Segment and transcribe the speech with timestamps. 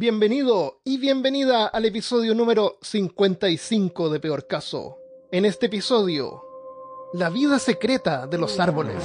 [0.00, 4.96] Bienvenido y bienvenida al episodio número 55 de Peor Caso.
[5.30, 6.42] En este episodio,
[7.12, 8.96] la vida secreta de los árboles.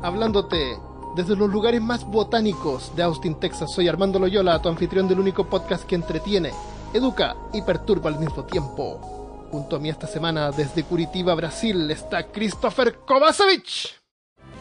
[0.00, 0.78] Hablándote
[1.16, 5.44] desde los lugares más botánicos de Austin, Texas, soy Armando Loyola, tu anfitrión del único
[5.50, 6.52] podcast que entretiene,
[6.94, 9.48] educa y perturba al mismo tiempo.
[9.50, 13.96] Junto a mí esta semana desde Curitiba, Brasil, está Christopher Kovacevic.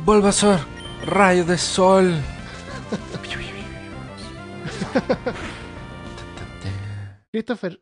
[0.03, 0.61] Bulbasaur,
[1.05, 2.15] rayo de sol.
[7.31, 7.81] Christopher,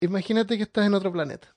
[0.00, 1.56] imagínate que estás en otro planeta.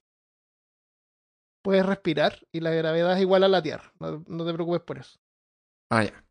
[1.64, 3.94] Puedes respirar y la gravedad es igual a la Tierra.
[4.00, 5.20] No, no te preocupes por eso.
[5.90, 6.26] Ah, ya.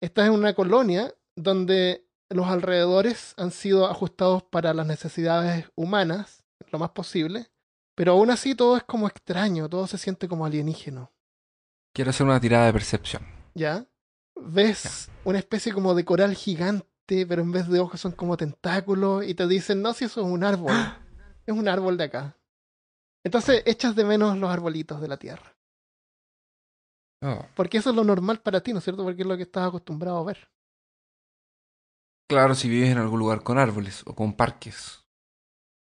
[0.00, 6.78] Estás en una colonia donde los alrededores han sido ajustados para las necesidades humanas, lo
[6.78, 7.50] más posible,
[7.94, 11.12] pero aún así todo es como extraño, todo se siente como alienígeno.
[11.94, 13.26] Quiero hacer una tirada de percepción.
[13.54, 13.86] ¿Ya?
[14.36, 19.24] Ves una especie como de coral gigante, pero en vez de ojos son como tentáculos
[19.26, 20.72] y te dicen, no, si eso es un árbol.
[21.46, 22.36] Es un árbol de acá.
[23.24, 25.56] Entonces echas de menos los arbolitos de la tierra.
[27.24, 27.46] Oh.
[27.54, 29.04] Porque eso es lo normal para ti, ¿no es cierto?
[29.04, 30.50] Porque es lo que estás acostumbrado a ver.
[32.28, 35.04] Claro, si vives en algún lugar con árboles o con parques.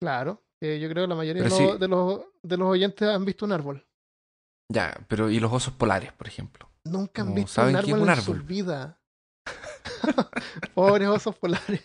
[0.02, 0.42] Claro.
[0.60, 3.52] eh, yo creo que la mayoría los, de, los, de los oyentes han visto un
[3.52, 3.86] árbol.
[4.70, 6.69] Ya, pero ¿y los osos polares, por ejemplo?
[6.84, 8.98] Nunca han No, visto ¿saben un árbol en su vida.
[10.74, 11.82] Pobres osos polares.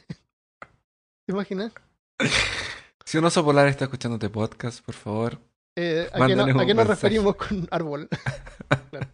[1.26, 1.74] ¿Te imaginas?
[3.08, 5.40] Si un oso polar está escuchando este podcast, por favor.
[5.78, 8.10] Eh, ¿A qué, Mándanos no- a un qué nos referimos con árbol?
[8.90, 9.08] Claro.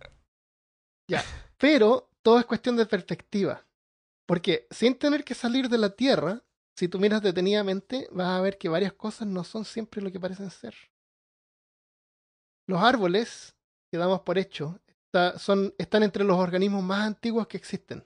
[1.09, 1.21] Ya.
[1.57, 3.65] Pero todo es cuestión de perspectiva.
[4.25, 6.41] Porque sin tener que salir de la Tierra,
[6.73, 10.21] si tú miras detenidamente, vas a ver que varias cosas no son siempre lo que
[10.21, 10.73] parecen ser.
[12.67, 13.57] Los árboles,
[13.91, 14.79] que damos por hecho,
[15.13, 18.05] está- son, están entre los organismos más antiguos que existen.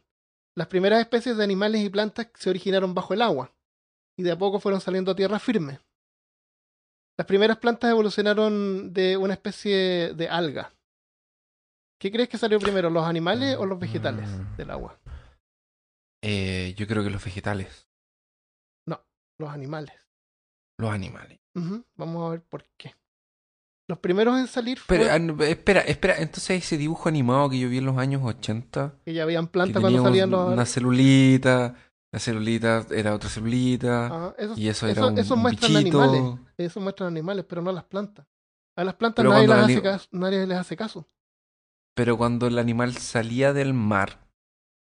[0.58, 3.54] Las primeras especies de animales y plantas se originaron bajo el agua
[4.18, 5.80] y de a poco fueron saliendo a tierra firme.
[7.18, 10.74] Las primeras plantas evolucionaron de una especie de alga.
[12.00, 14.56] ¿Qué crees que salió primero, los animales o los vegetales Mm.
[14.58, 15.00] del agua?
[16.24, 17.88] Eh, yo creo que los vegetales,
[19.38, 19.94] Los animales.
[20.78, 21.40] los animales.
[21.98, 22.96] Vamos a ver por qué.
[23.88, 27.70] Los primeros en salir Pero, fueron ah, espera, espera, entonces ese dibujo animado que yo
[27.70, 30.52] vi en los años 80, que ya habían plantas cuando salían los...
[30.54, 31.76] una celulita,
[32.12, 35.76] la celulita era otra celulita, Ajá, esos, y eso era eso- un, esos un muestran
[35.76, 36.24] animales.
[36.58, 38.26] Eso muestran animales, pero no las plantas.
[38.78, 41.08] A las plantas Pero nadie, cuando las el hace ani- caso, nadie les hace caso.
[41.96, 44.28] Pero cuando el animal salía del mar,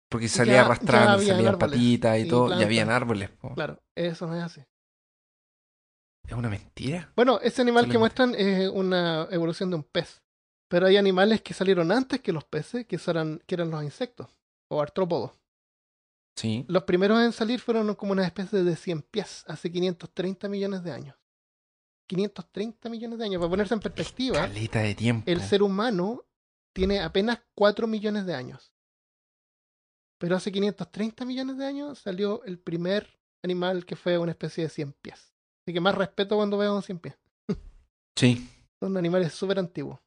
[0.09, 2.59] porque salía Ya- arrastrando, salían patitas y y todo, plantas.
[2.61, 3.29] ya habían árboles.
[3.29, 3.53] po.
[3.53, 4.61] Claro, eso no es así.
[6.27, 7.11] Es una mentira.
[7.15, 10.21] Bueno, ese animal que muestran es una evolución de un pez.
[10.67, 14.27] Pero hay animales que salieron antes que los peces, que eran, que eran los insectos,
[14.67, 15.31] o artrópodos.
[16.35, 16.65] Sí.
[16.67, 20.91] Los primeros en salir fueron como una especie de 100 pies, hace 530 millones de
[20.91, 21.15] años.
[22.07, 23.39] 530 millones de años.
[23.39, 25.31] Para ponerse en perspectiva, Caleta de tiempo.
[25.31, 26.25] el ser humano
[26.73, 28.73] tiene apenas 4 millones de años.
[30.17, 34.69] Pero hace 530 millones de años salió el primer animal que fue una especie de
[34.69, 35.33] 100 pies.
[35.67, 37.19] Así que más respeto cuando veo un 100 pies.
[38.17, 38.49] Sí.
[38.81, 39.99] Son animales súper antiguos.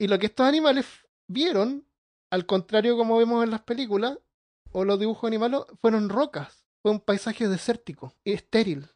[0.00, 0.86] Y lo que estos animales
[1.28, 1.86] vieron,
[2.32, 4.18] al contrario como vemos en las películas
[4.72, 6.64] o los dibujos animados, fueron rocas.
[6.82, 8.88] Fue un paisaje desértico y estéril.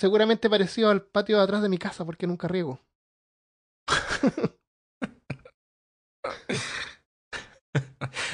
[0.00, 2.80] Seguramente parecido al patio de atrás de mi casa porque nunca riego.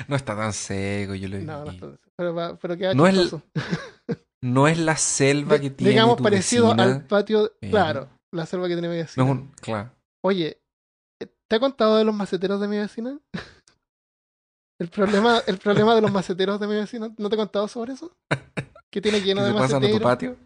[0.08, 1.44] No está tan seco, yo lo vi.
[1.44, 1.98] No, no, está-
[2.58, 3.34] pero, queda No es-.
[4.42, 6.82] No es la selva De- que tiene digamos tu parecido vecina.
[6.84, 9.24] al patio, Eh, claro, la selva que tiene mi No vecina.
[9.24, 9.52] es un...
[9.60, 9.90] Claro.
[10.24, 10.60] Oye,
[11.48, 13.18] ¿te he contado de los maceteros de mi vecina?
[14.78, 17.94] El problema, el problema de los maceteros de mi vecina, ¿no te he contado sobre
[17.94, 18.14] eso?
[18.92, 20.00] Que tiene ¿Qué lleno de en tu maceteros.
[20.00, 20.36] patio?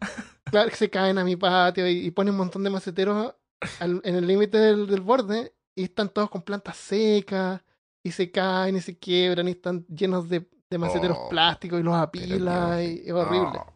[0.51, 3.35] Claro, que se caen a mi patio y, y ponen un montón de maceteros
[3.79, 7.63] al- en el límite del, del borde y están todos con plantas secas
[8.05, 11.83] y se caen y se quiebran y están llenos de, de maceteros Oh, plásticos y
[11.83, 13.59] los apila y es horrible.
[13.61, 13.73] Oh.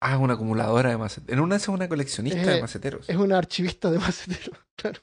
[0.00, 1.32] Ah, una acumuladora de maceteros.
[1.38, 3.08] En una es una coleccionista de maceteros.
[3.08, 5.00] Es una archivista de maceteros, claro.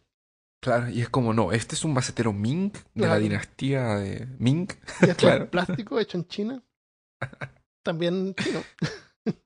[0.61, 4.69] Claro, y es como, no, este es un macetero Ming de la dinastía de Ming.
[5.01, 5.43] Y esto Claro.
[5.45, 6.63] es plástico hecho en China.
[7.83, 8.63] También chino.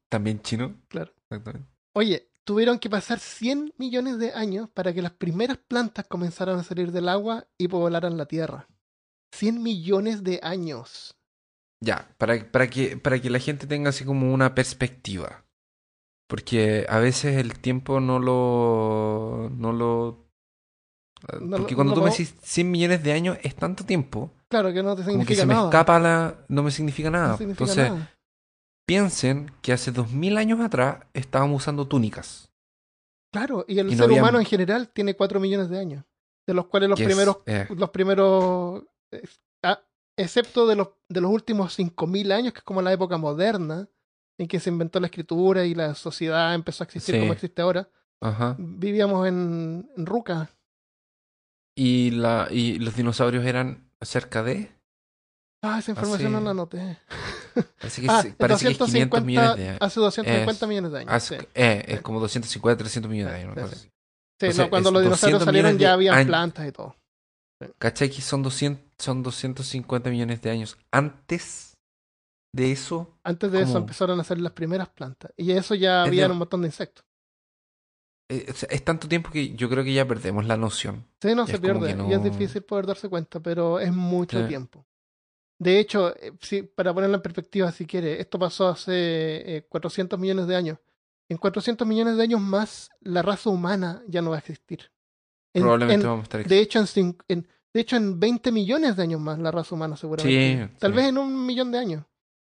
[0.09, 0.75] También chino.
[0.89, 1.11] Claro.
[1.29, 1.67] Exactamente.
[1.93, 6.63] Oye, tuvieron que pasar 100 millones de años para que las primeras plantas comenzaran a
[6.63, 8.67] salir del agua y poblaran la tierra.
[9.31, 11.16] 100 millones de años.
[11.81, 15.43] Ya, para, para, que, para que la gente tenga así como una perspectiva.
[16.27, 19.49] Porque a veces el tiempo no lo.
[19.55, 20.25] no lo.
[21.41, 24.71] No Porque cuando no tú me decís 100 millones de años es tanto tiempo, Claro
[24.71, 25.65] que no te como que significa se me nada.
[25.67, 26.45] escapa la...
[26.47, 27.37] no me significa nada.
[27.37, 28.13] significa Entonces, nada.
[28.85, 32.51] piensen que hace 2000 años atrás estábamos usando túnicas.
[33.33, 36.05] Claro, y el y ser había- humano en general tiene 4 millones de años,
[36.47, 39.23] de los cuales los primeros, eh, los primeros, eh,
[40.17, 43.87] excepto de los, de los últimos 5.000 años, que es como la época moderna,
[44.39, 47.21] en que se inventó la escritura y la sociedad empezó a existir Sí.
[47.21, 47.89] como existe ahora,
[48.21, 48.55] ajá.
[48.59, 50.49] vivíamos en, en Ruca.
[51.75, 54.71] Y, la, y los dinosaurios eran cerca de...
[55.63, 56.99] Ah, esa información no la anoté.
[57.79, 59.77] Parece que, Ah, es- parece que es 500 millones de años.
[59.81, 61.11] hace 250 Es- millones de años.
[61.13, 61.47] Hace- sí.
[61.55, 63.89] eh, es como 250, 300 millones de años.
[64.39, 66.27] Sí, no, cuando los dinosaurios 200 salieron ya años.
[66.27, 66.95] plantas y todo.
[67.79, 71.73] ¿Cachai que son, 200, son 250 millones de años antes
[72.55, 73.17] de eso?
[73.23, 75.31] Antes de eso empezaron a hacer las primeras plantas.
[75.37, 77.03] Y eso ya había de- un montón de insectos.
[78.29, 81.05] Eh, es tanto tiempo que yo creo que ya perdemos la noción.
[81.21, 81.95] Sí, no Y se pierde.
[82.09, 84.47] Y es difícil poder darse cuenta, pero es mucho Sí.
[84.47, 84.85] tiempo.
[85.59, 90.19] De hecho, eh, sí, para ponerlo en perspectiva, si quiere, esto pasó hace eh, 400
[90.19, 90.77] millones de años.
[91.29, 94.91] En 400 millones de años más, la raza humana ya no va a existir.
[95.57, 96.45] En- Probablemente en- vamos a estar...
[96.45, 99.95] de, hecho, en, en- de hecho, en 20 millones de años más, la raza humana
[99.97, 100.67] seguramente.
[100.73, 100.97] Sí, tal sí.
[100.97, 102.05] vez en un millón de años.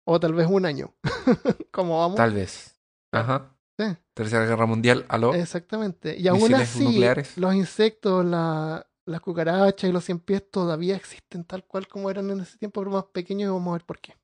[0.07, 0.93] O tal vez un año.
[1.71, 2.17] ¿Cómo vamos?
[2.17, 2.75] Tal vez.
[3.11, 3.55] Ajá.
[3.77, 3.85] Sí.
[4.13, 5.33] Tercera Guerra Mundial, aló.
[5.33, 6.17] Exactamente.
[6.17, 7.37] Y aún así, nucleares.
[7.37, 12.29] los insectos, la, las cucarachas y los cien pies todavía existen tal cual como eran
[12.31, 14.15] en ese tiempo, pero más pequeños y vamos a ver por qué.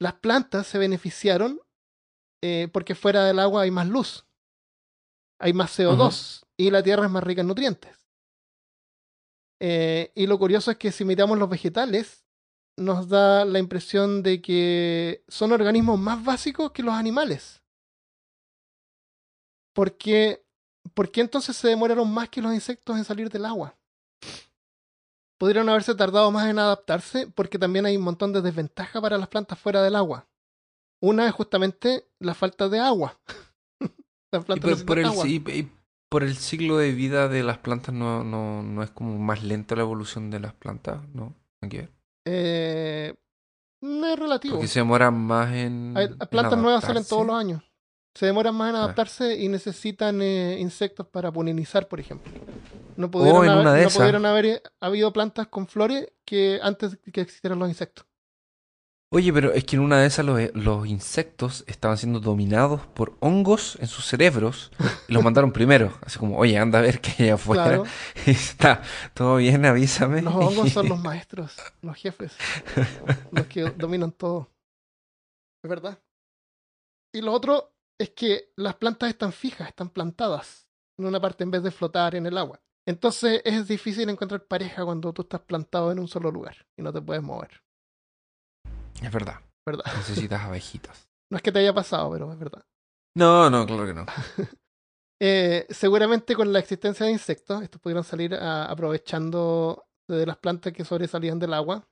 [0.00, 1.60] Las plantas se beneficiaron
[2.42, 4.26] eh, porque fuera del agua hay más luz,
[5.38, 8.06] hay más CO2 y la tierra es más rica en nutrientes.
[9.60, 12.26] Eh, y lo curioso es que si miramos los vegetales,
[12.76, 17.62] nos da la impresión de que son organismos más básicos que los animales.
[19.74, 20.44] ¿Por qué,
[20.94, 23.76] ¿Por qué entonces se demoraron más que los insectos en salir del agua?
[25.38, 29.28] Podrían haberse tardado más en adaptarse porque también hay un montón de desventajas para las
[29.28, 30.28] plantas fuera del agua.
[31.02, 33.18] Una es justamente la falta de agua.
[34.32, 35.26] las Y por, por el, agua.
[35.26, 35.72] y- y
[36.10, 39.74] por el ciclo de vida de las plantas no, no, no es como más lenta
[39.76, 41.34] la evolución de las plantas, ¿no?
[42.26, 43.14] Eh,
[43.80, 44.54] no es relativo.
[44.56, 45.94] Porque se demoran más en.
[45.96, 47.62] Hay- en plantas nuevas salen todos los años.
[48.14, 52.32] Se demoran más en adaptarse y necesitan eh, insectos para polinizar, por ejemplo.
[52.96, 56.08] No pudieron, Oh, en haber, una de no pudieron haber eh, habido plantas con flores
[56.24, 58.04] que antes que existieran los insectos.
[59.12, 63.16] Oye, pero es que en una de esas los, los insectos estaban siendo dominados por
[63.18, 64.70] hongos en sus cerebros
[65.08, 65.98] y los mandaron primero.
[66.02, 67.64] Así como, oye, anda a ver qué hay afuera.
[67.64, 67.84] Claro,
[68.26, 70.22] Y está todo bien, avísame.
[70.22, 72.36] los hongos son los maestros, los jefes,
[73.32, 74.48] los que dominan todo.
[75.64, 75.98] Es verdad.
[77.12, 80.68] Y lo otro es que las plantas están fijas, están plantadas
[80.98, 82.60] en una parte en vez de flotar en el agua.
[82.86, 86.92] Entonces es difícil encontrar pareja cuando tú estás plantado en un solo lugar y no
[86.92, 87.60] te puedes mover.
[89.02, 89.40] Es verdad.
[89.66, 89.84] ¿Verdad?
[89.96, 91.08] Necesitas abejitas.
[91.30, 92.64] No es que te haya pasado, pero es verdad.
[93.16, 94.06] No, no, claro que no.
[95.22, 100.72] Eh, seguramente con la existencia de insectos, estos pudieron salir a- aprovechando de las plantas
[100.72, 101.86] que sobresalían del agua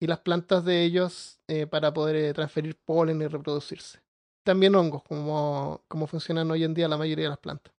[0.00, 4.00] y las plantas de ellos eh, para poder eh, transferir polen y reproducirse.
[4.42, 7.74] También hongos, como, como funcionan hoy en día la mayoría de las plantas.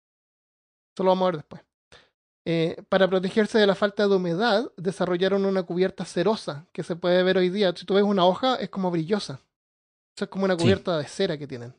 [0.94, 1.62] Eso lo vamos a ver después.
[2.44, 7.22] Eh, para protegerse de la falta de humedad, desarrollaron una cubierta cerosa que se puede
[7.22, 7.72] ver hoy día.
[7.76, 9.40] Si tú ves una hoja, es como brillosa.
[10.16, 10.62] Eso es como una Sí.
[10.62, 11.74] cubierta de cera que tienen.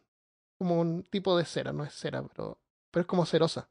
[0.57, 2.57] Como un tipo de cera, no es cera, pero,
[2.91, 3.69] pero es como cerosa.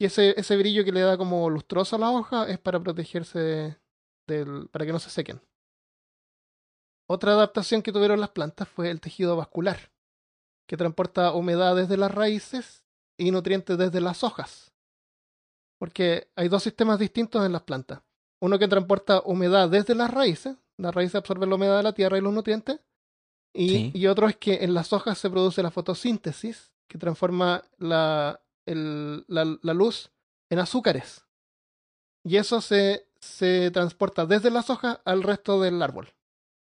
[0.00, 3.38] Y ese, ese brillo que le da como lustroso a la hoja es para protegerse
[3.38, 3.76] de-
[4.26, 5.40] del, para que no se sequen.
[7.06, 9.92] Otra adaptación que tuvieron las plantas fue el tejido vascular,
[10.66, 12.82] que transporta humedad desde las raíces
[13.18, 14.72] y nutrientes desde las hojas.
[15.84, 18.00] Porque hay dos sistemas distintos en las plantas.
[18.40, 22.16] Uno que transporta humedad desde las raíces, las raíces absorben la humedad de la tierra
[22.16, 22.80] y los nutrientes,
[23.52, 23.90] y, Sí.
[23.92, 29.26] y otro es que en las hojas se produce la fotosíntesis, que transforma la, el-
[29.28, 30.10] la, la luz
[30.50, 31.26] en azúcares.
[32.24, 36.08] Y eso se, se transporta desde las hojas al resto del árbol,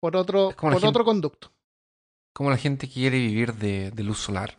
[0.03, 1.51] por otro, por gente- otro conducto.
[2.35, 4.59] Como la gente quiere vivir de, de luz solar.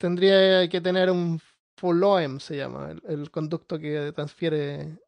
[0.00, 1.40] Tendría que tener un
[1.76, 4.98] phloem, se llama, el, el conducto que transfiere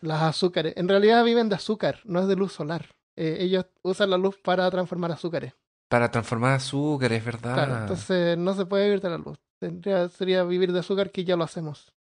[0.00, 0.74] las azúcares.
[0.76, 2.86] En realidad viven de azúcar, no es de luz solar.
[3.16, 5.54] Eh, ellos usan la luz para transformar azúcares.
[5.88, 7.54] Para transformar azúcar, es verdad.
[7.54, 9.38] Claro, entonces no se puede vivir de la luz.
[9.58, 11.92] Tendría, sería vivir de azúcar que ya lo hacemos.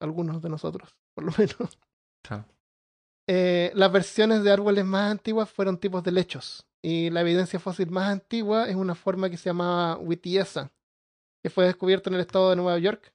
[0.00, 1.78] Algunos de nosotros, por lo menos.
[3.26, 6.66] Eh, las versiones de árboles más antiguas fueron tipos de lechos.
[6.82, 10.72] Y la evidencia fósil más antigua es una forma que se llamaba Wittiesa,
[11.42, 13.14] que fue descubierta en el estado de Nueva York.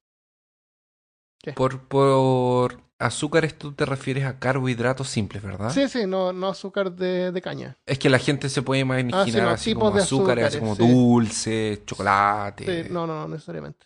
[1.45, 1.53] ¿Qué?
[1.53, 5.69] Por, por azúcares tú te refieres a carbohidratos simples, ¿verdad?
[5.69, 7.77] Sí, sí, no, no azúcar de, de caña.
[7.85, 10.73] Es que la gente se puede imaginar Ah, sí, no, así como azúcares, así como
[10.75, 10.91] sí.
[10.91, 12.85] dulce, chocolate.
[12.85, 13.85] Sí, no, no, no necesariamente.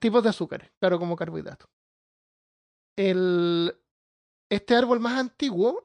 [0.00, 1.68] Tipos de azúcares, claro, como carbohidratos.
[2.96, 3.76] El,
[4.50, 5.84] este árbol más antiguo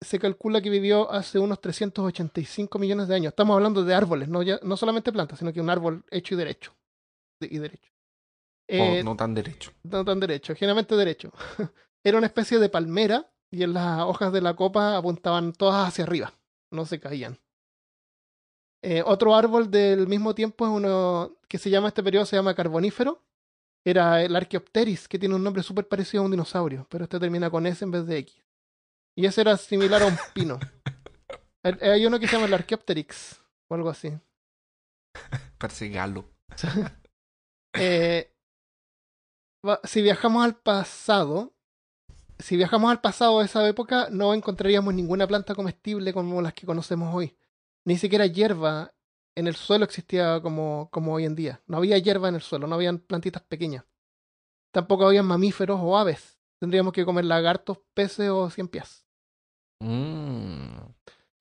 [0.00, 3.30] se calcula que vivió hace unos 385 millones de años.
[3.32, 6.38] Estamos hablando de árboles, no, ya, no solamente plantas, sino que un árbol hecho y
[6.38, 6.72] derecho.
[7.40, 7.90] De- y derecho.
[8.72, 9.72] O Eh, no tan derecho.
[9.84, 11.32] no tan derecho, generalmente derecho.
[12.04, 16.04] Era una especie de palmera y en las hojas de la copa apuntaban todas hacia
[16.04, 16.32] arriba,
[16.70, 17.38] no se caían.
[18.84, 22.54] Eh, otro árbol del mismo tiempo es uno que se llama, este periodo se llama
[22.54, 23.22] carbonífero.
[23.84, 27.50] Era el Archaeopteris, que tiene un nombre súper parecido a un dinosaurio, pero este termina
[27.50, 28.42] con S en vez de X.
[29.16, 30.58] Y ese era similar a un pino.
[31.62, 34.12] Hay uno que se llama el Archaeopteryx, o algo así.
[35.58, 36.24] Parece galo.
[37.74, 38.31] Eh,
[39.84, 41.52] si viajamos al pasado,
[42.38, 46.66] si viajamos al pasado de esa época, no encontraríamos ninguna planta comestible como las que
[46.66, 47.36] conocemos hoy.
[47.84, 48.94] Ni siquiera hierba
[49.34, 51.62] en el suelo existía como, como hoy en día.
[51.66, 53.84] No había hierba en el suelo, no habían plantitas pequeñas.
[54.72, 56.38] Tampoco había mamíferos o aves.
[56.58, 59.04] Tendríamos que comer lagartos, peces o cien pies.
[59.80, 60.92] Mmm.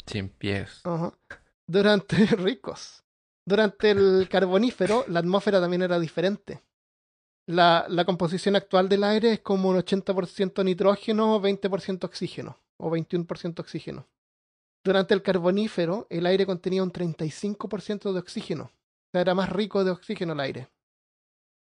[0.06, 0.82] Cien pies.
[1.68, 3.04] Durante ricos.
[3.46, 6.63] Durante el carbonífero, la atmósfera también era diferente.
[7.51, 13.60] La, la composición actual del aire es como un 80% nitrógeno, 20% oxígeno, o 21%
[13.60, 14.08] oxígeno.
[14.86, 18.63] Durante el carbonífero, el aire contenía un 35% de oxígeno.
[18.63, 20.70] O sea, era más rico de oxígeno el aire.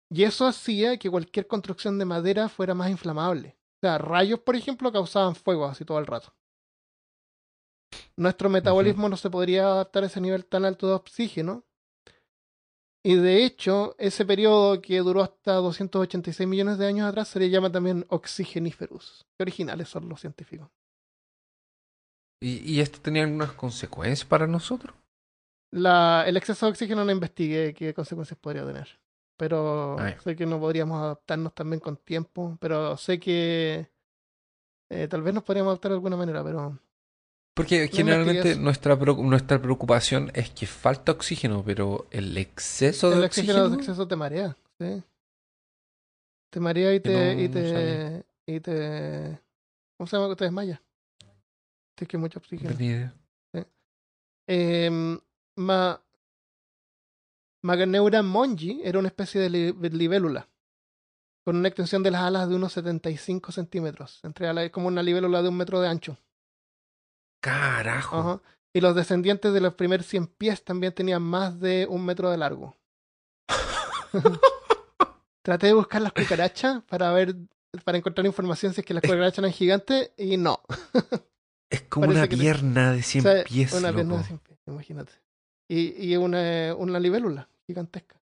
[0.10, 3.58] Y eso hacía que cualquier construcción de madera fuera más inflamable.
[3.77, 6.34] O sea, rayos, por ejemplo, causaban fuego así todo el rato.
[8.17, 11.63] Nuestro metabolismo no se podría adaptar a ese nivel tan alto de oxígeno.
[13.08, 17.50] Y de hecho, ese periodo que duró hasta 286 millones de años atrás se le
[17.50, 19.26] llama también oxigeniferous.
[19.38, 20.68] Qué originales son los científicos.
[22.42, 24.94] ¿Y, y esto tenía algunas consecuencias para nosotros?
[25.72, 29.00] La, el exceso de oxígeno no investigué qué consecuencias podría tener.
[29.38, 32.58] Pero Ah, sé que no podríamos adaptarnos también con tiempo.
[32.60, 33.90] Pero sé que
[34.90, 36.78] eh, tal vez nos podríamos adaptar de alguna manera, pero
[37.58, 43.54] Porque generalmente nuestra, nuestra preocupación es que falta oxígeno, pero el exceso de el oxígeno
[43.54, 43.70] oxígeno.
[43.70, 44.56] de exceso te marea.
[44.80, 45.04] ¿sí?
[46.52, 48.24] Te marea y te, no- y no te, sabía.
[48.46, 49.40] y te.
[49.98, 50.36] ¿Cómo se llama?
[50.36, 50.82] Te desmaya.
[51.96, 52.72] Tienes que mucho No oxígeno.
[52.76, 53.14] tenía idea.
[54.50, 55.20] Eh,
[55.58, 56.00] ma,
[57.64, 60.48] Maganeura mongi era una especie de li- libélula
[61.44, 64.20] con una extensión de las alas de unos 75 centímetros.
[64.24, 66.18] Entre alas, como una libélula de un metro de ancho.
[67.48, 68.18] Carajo.
[68.18, 68.42] Ajá.
[68.74, 72.38] Y los descendientes de los primeros 100 pies también tenían más de un metro de
[72.38, 72.75] largo.
[75.44, 77.36] Traté de buscar las cucarachas para ver,
[77.86, 80.62] para encontrar información si es que las cucarachas eran gigantes y no.
[81.70, 83.74] Es como Parece una te- pierna de 100 O sea, pies.
[83.74, 84.24] Una pierna de loco.
[84.24, 85.12] 100 pies, imagínate.
[85.70, 88.22] Y, y una, una libélula gigantesca.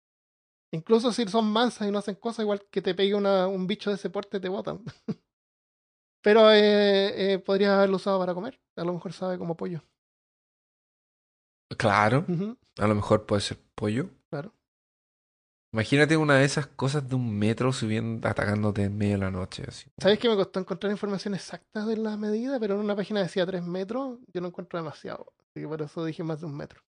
[0.72, 3.90] Incluso si son mansas y no hacen cosas, igual que te pegue una, un bicho
[3.90, 4.82] de ese porte, te botan.
[6.22, 8.60] Pero eh, eh, podrías haberlo usado para comer.
[8.76, 9.82] A lo mejor sabe como pollo.
[11.76, 12.24] Claro,
[12.78, 14.08] a lo mejor puede ser pollo.
[14.30, 14.54] Claro.
[15.72, 19.64] Imagínate una de esas cosas de un metro subiendo, atacándote en medio de la noche.
[19.68, 19.90] Así.
[19.98, 22.58] ¿Sabes que me costó encontrar información exacta de la medida?
[22.58, 24.18] Pero en una página decía 3 metros.
[24.32, 25.34] Yo no encuentro demasiado.
[25.38, 26.82] Así que por eso dije más de un metro.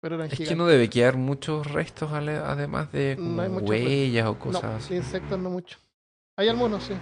[0.00, 4.38] Pero eran Es que no debe quedar muchos restos además de No huellas o No,
[4.38, 4.94] cosas de así.
[4.96, 5.78] insectos no mucho.
[6.36, 6.94] Hay algunos, sí.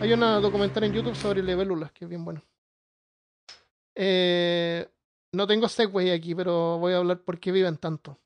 [0.00, 2.42] Hay una documental en YouTube sobre libélulas que es bien bueno.
[3.94, 4.88] Eh,
[5.32, 8.18] no tengo Segway aquí, pero voy a hablar por qué viven tanto.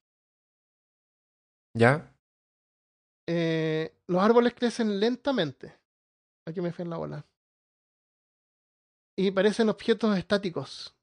[1.75, 2.15] ¿Ya?
[3.27, 5.75] Eh, los árboles crecen lentamente.
[6.47, 7.27] Aquí me fui en la bola.
[9.17, 10.95] Y parecen objetos estáticos.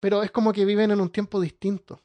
[0.00, 2.00] Pero es como que viven en un tiempo distinto.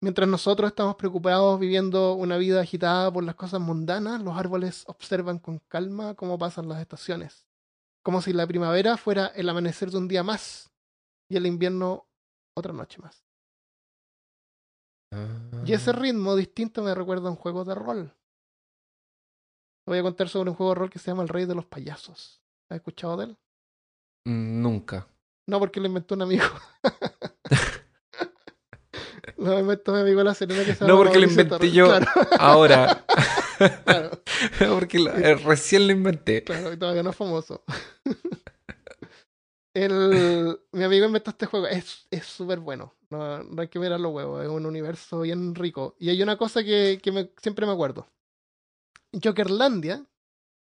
[0.00, 5.38] Mientras nosotros estamos preocupados viviendo una vida agitada por las cosas mundanas, los árboles observan
[5.40, 7.46] con calma cómo pasan las estaciones.
[8.04, 10.70] Como si la primavera fuera el amanecer de un día más
[11.28, 12.06] y el invierno
[12.56, 13.24] otra noche más.
[15.64, 15.94] Y ese Ah.
[15.94, 18.14] ritmo distinto me recuerda a un juego de rol.
[19.84, 21.54] Te voy a contar sobre un juego de rol que se llama El Rey de
[21.56, 22.40] los Payasos.
[22.70, 23.38] ¿Has escuchado de él?
[24.26, 25.08] Mm, Nunca.
[25.48, 26.44] No, porque lo inventó un amigo.
[29.38, 31.86] lo inventó mi amigo La Serena que se No, porque lo inventé yo.
[31.86, 32.06] Claro,
[32.38, 33.04] Ahora.
[33.84, 34.10] claro,
[34.74, 36.44] porque lo- eh, recién lo inventé.
[36.44, 37.62] claro, y todavía no es famoso.
[39.74, 41.66] El, mi amigo inventó este juego.
[41.66, 42.94] Es es súper bueno.
[43.10, 44.42] No, no hay que mirar los huevos.
[44.42, 45.94] Es un universo bien rico.
[45.98, 48.08] Y hay una cosa que, que me- siempre me acuerdo.
[49.22, 50.04] Jokerlandia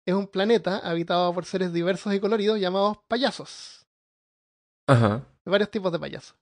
[0.05, 3.85] es un planeta habitado por seres diversos y coloridos llamados payasos.
[4.87, 5.21] Ajá.
[5.45, 6.35] Varios tipos de payasos.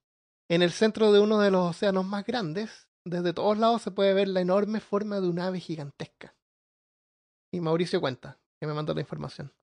[0.51, 4.13] En el centro de uno de los océanos más grandes, desde todos lados se puede
[4.13, 6.36] ver la enorme forma de un ave gigantesca.
[7.53, 9.53] Y Mauricio cuenta, que me mandó la información.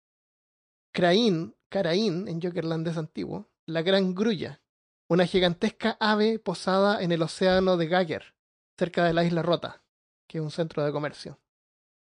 [0.94, 4.62] Craín, Caraín, en Jokerland es antiguo, la gran grulla,
[5.10, 8.34] una gigantesca ave posada en el océano de Gagger,
[8.78, 9.82] cerca de la isla Rota,
[10.26, 11.38] que es un centro de comercio.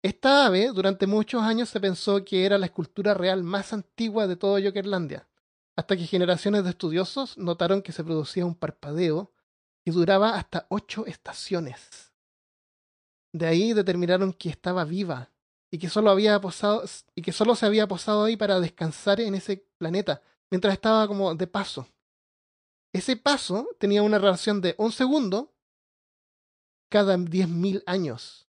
[0.01, 4.37] Esta ave durante muchos años se pensó que era la escultura real más antigua de
[4.37, 5.27] todo Jokerlandia,
[5.77, 9.31] hasta que generaciones de estudiosos notaron que se producía un parpadeo
[9.85, 12.11] que duraba hasta ocho estaciones.
[13.31, 15.31] De ahí determinaron que estaba viva
[15.69, 19.35] y que solo había posado y que solo se había posado ahí para descansar en
[19.35, 21.87] ese planeta mientras estaba como de paso.
[22.91, 25.53] Ese paso tenía una relación de un segundo
[26.89, 28.47] cada 10.000 años,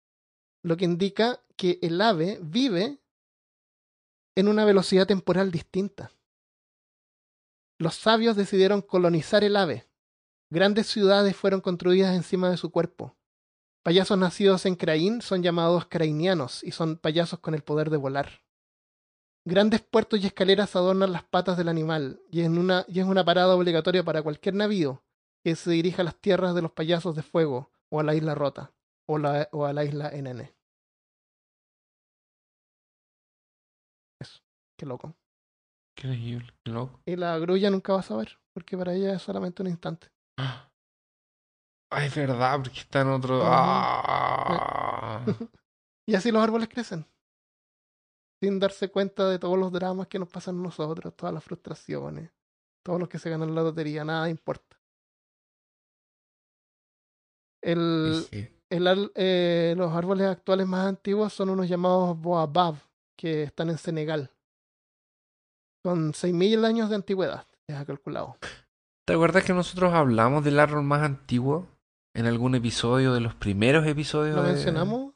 [0.62, 2.98] lo que indica que el ave vive
[4.36, 6.12] en una velocidad temporal distinta.
[7.80, 9.88] Los sabios decidieron colonizar el ave.
[10.50, 13.16] Grandes ciudades fueron construidas encima de su cuerpo.
[13.82, 18.42] Payasos nacidos en Craín son llamados crainianos y son payasos con el poder de volar.
[19.46, 23.56] Grandes puertos y escaleras adornan las patas del animal y, en una, es una parada
[23.56, 25.02] obligatoria para cualquier navío
[25.42, 28.34] que se dirija a las tierras de los payasos de fuego o a la isla
[28.34, 28.74] Rota
[29.06, 29.16] o
[29.64, 30.52] a la isla NN.
[34.20, 34.42] Eso,
[34.76, 35.16] qué loco.
[36.02, 36.98] Increíble, qué loco.
[37.04, 40.08] Y la grulla nunca va a saber, porque para ella es solamente un instante.
[41.92, 43.40] Ay, es verdad, porque está en otro.
[43.44, 45.24] Ah.
[46.08, 47.06] Y así los árboles crecen.
[48.42, 52.32] Sin darse cuenta de todos los dramas que nos pasan a nosotros, todas las frustraciones,
[52.82, 54.80] todos los que se ganan la lotería, nada importa.
[57.62, 58.26] El,
[58.70, 62.74] el eh, los árboles actuales más antiguos son unos llamados Boabab,
[63.16, 64.32] que están en Senegal.
[65.82, 68.36] Con 6.000 años de antigüedad, ya calculado.
[69.06, 71.66] ¿Te acuerdas que nosotros hablamos del árbol más antiguo
[72.14, 74.36] en algún episodio de los primeros episodios?
[74.36, 75.14] ¿Lo de- mencionamos?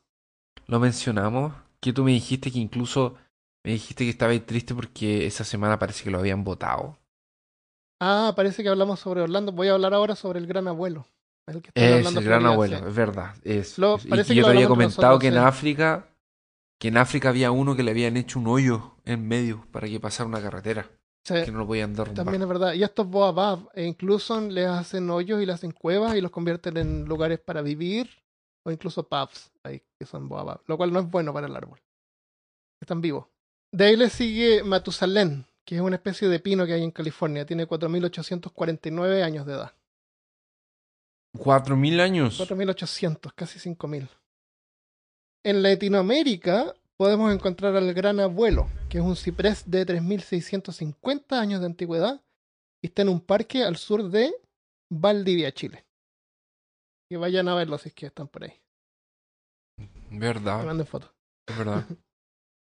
[0.67, 1.53] Lo mencionamos.
[1.81, 3.15] Que tú me dijiste que incluso
[3.63, 6.97] me dijiste que estabas triste porque esa semana parece que lo habían votado.
[8.01, 9.53] Ah, parece que hablamos sobre Orlando.
[9.53, 11.07] Voy a hablar ahora sobre el gran abuelo.
[11.47, 13.35] El que está Es el gran abuelo, es verdad.
[13.43, 15.39] Es, Lo- y que yo te había comentado nosotros, que en sí.
[15.39, 16.07] África,
[16.85, 19.99] que en África había uno que le habían hecho un hoyo en medio para que
[19.99, 20.91] pasara una carretera,
[21.27, 22.27] Sí, que no lo podían derrumbar.
[22.27, 22.75] también es verdad.
[22.75, 26.77] Y estos Boabab e incluso les hacen hoyos y les hacen cuevas y los convierten
[26.77, 28.11] en lugares para vivir
[28.67, 31.81] o incluso pubs ahí, que son Boabab, lo cual no es bueno para el árbol.
[32.83, 33.29] Están vivos.
[33.73, 37.47] De ahí le sigue Matusalén, que es una especie de pino que hay en California.
[37.47, 39.73] Tiene 4.849 años de edad.
[41.39, 42.39] Cuatro mil años.
[42.39, 44.07] 4.800, casi 5.000.
[45.47, 51.67] En Latinoamérica podemos encontrar al gran abuelo, que es un ciprés de 3.650 años de
[51.67, 52.23] antigüedad
[52.83, 54.35] y está en un parque al sur de
[54.91, 55.85] Valdivia, Chile.
[57.11, 58.55] Que vayan a verlo si es que están por ahí.
[60.11, 61.13] Verdad, manden fotos.
[61.47, 61.85] es verdad.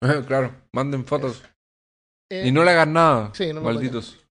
[0.26, 1.42] claro, manden fotos.
[2.30, 4.24] Eh, Y no le hagan nada, sí, no malditos.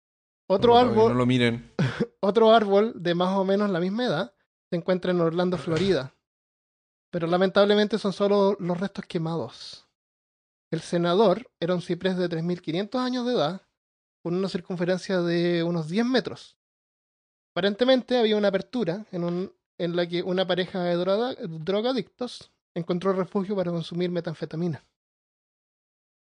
[0.48, 1.72] otro No, que árbol, No lo miren.
[2.22, 4.36] otro árbol de más o menos la misma edad
[4.70, 6.15] se encuentra en Orlando, Florida.
[7.16, 9.88] Pero lamentablemente son solo los restos quemados.
[10.70, 13.62] El senador era un ciprés de 3.500 años de edad,
[14.22, 16.58] con una circunferencia de unos 10 metros.
[17.54, 23.14] Aparentemente había una apertura en, un, en la que una pareja de droga- drogadictos encontró
[23.14, 24.84] refugio para consumir metanfetamina.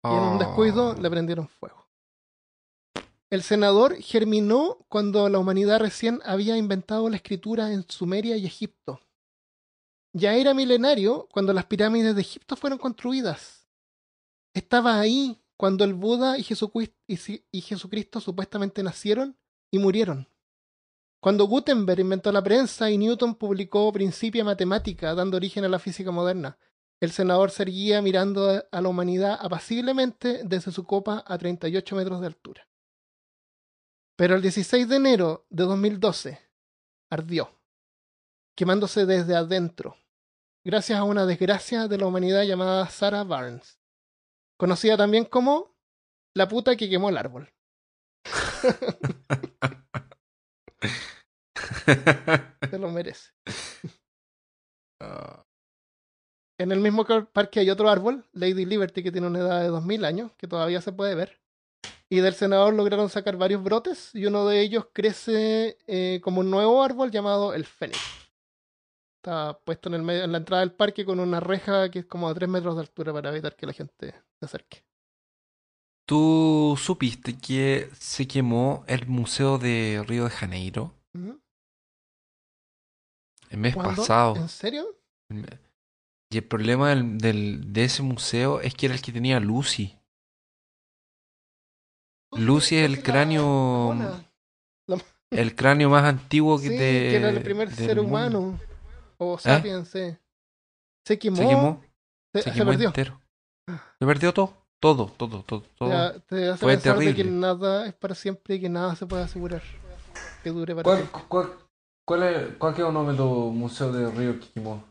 [0.02, 1.00] Y en un descuido Ah.
[1.00, 1.86] le prendieron fuego.
[3.30, 9.00] El senador germinó cuando la humanidad recién había inventado la escritura en Sumeria y Egipto.
[10.12, 13.68] Ya era milenario cuando las pirámides de Egipto fueron construidas.
[14.54, 19.36] Estaba ahí cuando el Buda y Jesucristo, supuestamente nacieron
[19.70, 20.26] y murieron.
[21.20, 26.10] Cuando Gutenberg inventó la prensa y Newton publicó Principia Matemática dando origen a la física
[26.10, 26.58] moderna,
[26.98, 32.26] el senador seguía mirando a la humanidad apaciblemente desde su copa a 38 metros de
[32.26, 32.66] altura.
[34.16, 36.40] Pero el 16 de enero de 2012
[37.10, 37.59] ardió,
[38.60, 39.96] quemándose desde adentro,
[40.62, 43.80] gracias a una desgracia de la humanidad llamada Sarah Barnes,
[44.58, 45.74] conocida también como
[46.34, 47.50] la puta que quemó el árbol.
[52.70, 53.30] Se lo merece.
[55.00, 55.46] Ah,
[56.58, 60.04] En el mismo parque hay otro árbol, Lady Liberty, que tiene una edad de 2000
[60.04, 61.40] años, que todavía se puede ver.
[62.10, 66.50] Y del senador lograron sacar varios brotes, y uno de ellos crece eh, como un
[66.50, 68.19] nuevo árbol llamado el Fénix.
[69.20, 72.06] Está puesto en, el medio, en la entrada del parque con una reja que es
[72.06, 74.82] como a 3 metros de altura para evitar que la gente se acerque.
[76.08, 81.32] ¿Tú supiste que se quemó el Museo de Río de Janeiro ¿Mm?
[83.50, 83.94] el mes ¿Cuándo?
[84.00, 84.36] pasado?
[84.36, 84.86] ¿En serio?
[86.32, 89.98] Y el problema del, del- de ese museo es que era el que tenía Lucy.
[92.32, 93.92] Lucy es el cráneo,
[95.30, 96.78] el cráneo más antiguo que Sí, de-
[97.10, 98.02] que era el primer ser mundo.
[98.08, 98.60] humano.
[99.20, 100.16] O sapiens, sí.
[101.06, 101.36] Se quemó.
[101.36, 101.82] Se quemó,
[102.34, 102.88] Se, se se quemó perdió.
[102.88, 103.20] entero.
[103.98, 105.88] Se perdió todo, todo, todo, todo, todo.
[105.90, 109.06] Ya, te hace Fue pensar de que nada es para siempre y que nada se
[109.06, 109.62] puede asegurar
[110.42, 111.22] que dure para ¿Cuál, siempre.
[111.28, 111.52] cuál,
[112.06, 114.82] cuál, es, ¿Cuál quedó el nombre del museo de Río que quemó?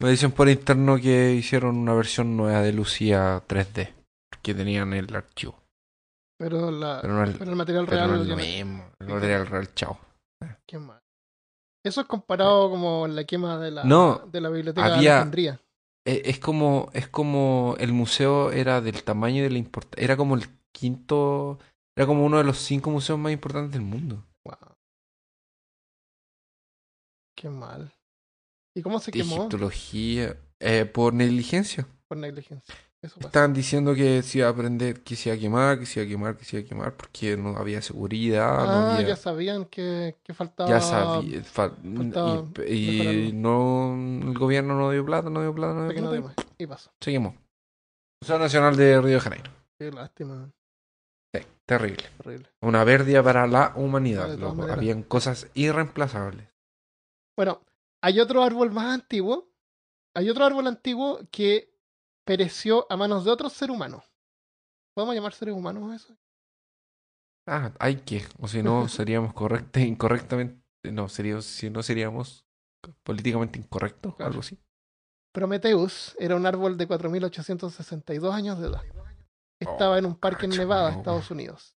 [0.00, 3.92] Me dicen por interno que hicieron una versión nueva de Lucía 3D.
[4.42, 5.58] Que tenían el archivo.
[6.38, 8.90] Pero, la, Pero no es, pero el material pero real no lo es lo mismo.
[8.98, 9.98] El material real, chao.
[10.66, 11.00] Qué mal.
[11.84, 15.60] Eso es comparado como la quema de la, No, de la biblioteca de Alejandría.
[16.06, 20.02] Eh, Es como, es como el museo era del tamaño y de la importancia.
[20.04, 21.58] Era como el quinto,
[21.96, 24.24] era como uno de los cinco museos más importantes del mundo.
[24.44, 24.76] Wow.
[27.36, 27.92] Qué mal.
[28.74, 29.36] ¿Y cómo se quemó?
[29.36, 31.86] egiptología, eh, por negligencia.
[32.08, 32.74] Por negligencia.
[33.04, 33.20] Eso.
[33.20, 36.06] Estaban diciendo que se iba a aprender, que se iba a quemar, que se iba
[36.06, 39.08] a quemar, que se iba a quemar, porque no había seguridad, no Ah, había...
[39.08, 40.70] ya sabían que, que faltaba.
[40.70, 45.88] Ya sabía, faltaba y, y no, el gobierno no dio plata, no dio plata, no
[45.90, 46.42] dio no plata.
[46.56, 46.90] Y pasó.
[47.00, 47.36] Se quemó.
[48.22, 49.50] Museo Nacional de Río de Janeiro.
[49.78, 50.50] Qué lástima.
[51.34, 52.04] Sí, terrible.
[52.62, 54.38] Una pérdida para la humanidad.
[54.70, 56.48] Habían cosas irreemplazables.
[57.36, 57.60] Bueno,
[58.00, 59.50] hay otro árbol más antiguo.
[60.14, 61.73] Hay otro árbol antiguo que
[62.24, 64.04] pereció a manos de otros seres humanos.
[64.94, 66.16] ¿Podemos llamar seres humanos a eso?
[67.46, 72.46] Ah, hay que, o si no seríamos correcta, incorrectamente, no, sería, si no seríamos
[73.02, 74.30] políticamente incorrectos, Claro.
[74.30, 74.58] algo así.
[75.32, 78.82] Prometheus era un árbol de 4.862 años de edad.
[79.60, 80.98] Estaba en un parque en Nevada, no.
[80.98, 81.76] Estados Unidos.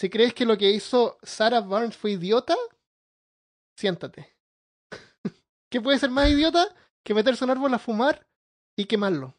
[0.00, 2.56] Si crees que lo que hizo Sarah Barnes fue idiota,
[3.76, 4.36] siéntate.
[5.70, 6.66] ¿Qué puede ser más idiota
[7.04, 8.26] que meterse un árbol a fumar
[8.76, 9.34] y quemarlo?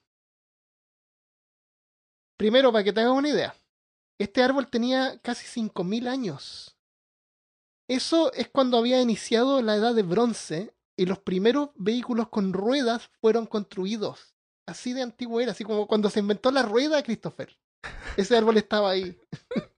[2.37, 3.55] Primero, para que te hagas una idea,
[4.19, 6.77] este árbol tenía casi 5.000 años.
[7.89, 13.09] Eso es cuando había iniciado la edad de bronce y los primeros vehículos con ruedas
[13.21, 14.35] fueron construidos.
[14.67, 17.57] Así de antiguo era, así como cuando se inventó la rueda, Christopher.
[18.15, 19.17] Ese árbol estaba ahí.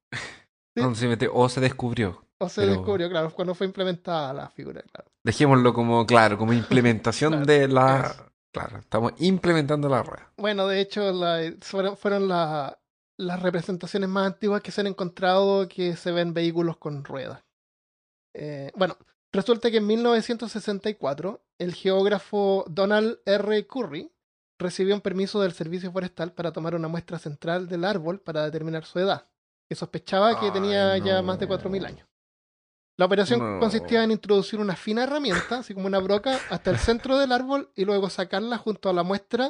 [0.77, 0.83] Sí.
[1.31, 2.27] O se descubrió.
[2.37, 5.09] O se Pero- descubrió, claro, cuando fue implementada la figura, claro.
[5.23, 8.33] Dejémoslo como, claro, como implementación Claro, de la...
[8.55, 10.31] Claro, estamos implementando la rueda.
[10.37, 12.79] Bueno, de hecho, la- fueron, fueron la-
[13.17, 17.43] las representaciones más antiguas que se han encontrado que se ven vehículos con ruedas.
[18.33, 18.97] Eh, bueno,
[19.33, 23.67] resulta que en 1964 el geógrafo Donald R.
[23.67, 24.11] Curry
[24.59, 28.85] recibió un permiso del Servicio Forestal para tomar una muestra central del árbol para determinar
[28.85, 29.27] su edad,
[29.69, 32.07] que sospechaba que Ay, tenía ya más de 4.000 años.
[32.97, 33.59] La operación No.
[33.59, 37.71] consistía en introducir una fina herramienta, así como una broca, hasta el centro del árbol
[37.75, 39.49] y luego sacarla junto a la muestra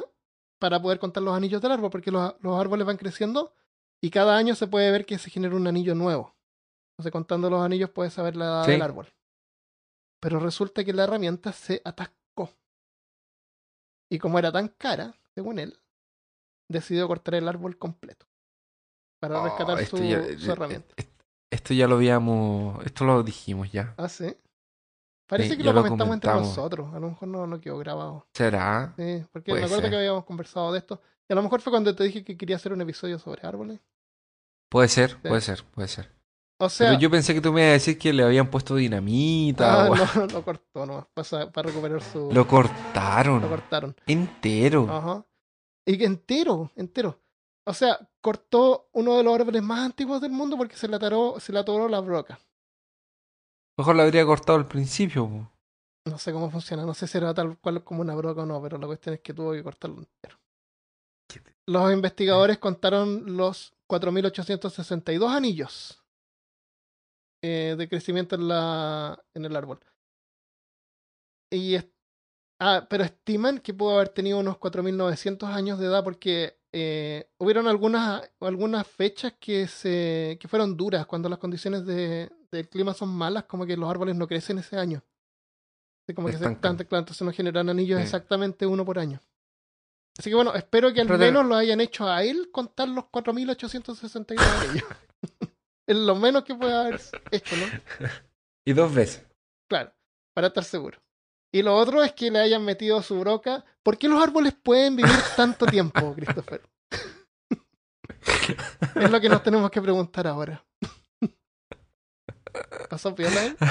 [0.58, 3.54] para poder contar los anillos del árbol, porque los, los árboles van creciendo
[4.02, 6.34] y cada año se puede ver que se genera un anillo nuevo.
[6.94, 8.70] Entonces, contando los anillos, puedes saber la edad Sí.
[8.72, 9.12] del árbol.
[10.20, 12.50] Pero resulta que la herramienta se atascó.
[14.10, 15.78] Y como era tan cara, según él,
[16.68, 18.26] decidió cortar el árbol completo
[19.20, 20.94] para Oh, rescatar esto su, ya- su herramienta.
[21.50, 23.94] Esto ya lo habíamos, esto lo dijimos ya.
[23.96, 24.36] Ah, sí.
[25.28, 26.94] Parece Sí, que lo lo comentamos entre nosotros.
[26.94, 28.26] A lo mejor no, no quedó grabado.
[28.34, 28.94] ¿Será?
[28.96, 29.90] Sí, porque Puede me acuerdo ser.
[29.90, 31.00] que habíamos conversado de esto.
[31.28, 33.80] Y a lo mejor fue cuando te dije que quería hacer un episodio sobre árboles.
[34.70, 36.10] Puede ser, puede ser, puede ser.
[36.58, 38.74] O sea, Pero yo pensé que tú me ibas a decir que le habían puesto
[38.76, 42.30] dinamita ah, o no, lo cortó nomás para, para recuperar su.
[42.32, 43.96] Lo cortaron lo cortaron.
[44.06, 44.86] entero.
[44.90, 45.26] Ajá.
[45.84, 47.20] Y que entero, entero.
[47.68, 51.40] O sea, cortó uno de los árboles más antiguos del mundo porque se le atoró,
[51.40, 52.38] se le atoró la broca.
[53.78, 55.28] Mejor lo habría cortado al principio.
[55.28, 55.52] po.
[56.08, 58.62] No sé cómo funciona, no sé si era tal cual como una broca o no,
[58.62, 60.38] pero la cuestión es que tuvo que cortarlo entero.
[61.68, 66.00] Los investigadores contaron los 4.862 anillos
[67.42, 69.80] eh, de crecimiento en, la, en el árbol.
[71.52, 71.88] Y es-
[72.60, 77.66] ah, pero estiman que pudo haber tenido unos 4.900 años de edad porque eh, hubieron
[77.68, 83.08] algunas, algunas fechas que, se, que fueron duras cuando las condiciones de, del clima son
[83.08, 85.02] malas, como que los árboles no crecen ese año.
[86.06, 86.72] Así como que se Estancan.
[86.74, 88.04] están, claro, entonces no generan anillos Sí.
[88.04, 89.20] exactamente uno por año.
[90.18, 92.88] Así que bueno, espero que al Pero te- menos lo hayan hecho a él contar
[92.88, 94.88] los 4.862 anillos.
[95.88, 98.06] es lo menos que puede haber hecho, ¿no?
[98.68, 99.24] Y dos veces.
[99.68, 99.92] Claro,
[100.34, 100.98] para estar seguro.
[101.56, 103.64] Y lo otro es que le hayan metido su broca.
[103.82, 106.60] ¿Por qué los árboles pueden vivir tanto tiempo, Christopher?
[108.94, 110.62] Es lo que nos tenemos que preguntar ahora.
[112.90, 113.56] ¿Pasó piola él?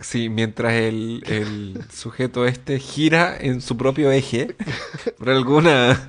[0.00, 4.54] Sí, mientras el, el sujeto este gira en su propio eje
[5.18, 6.08] por alguna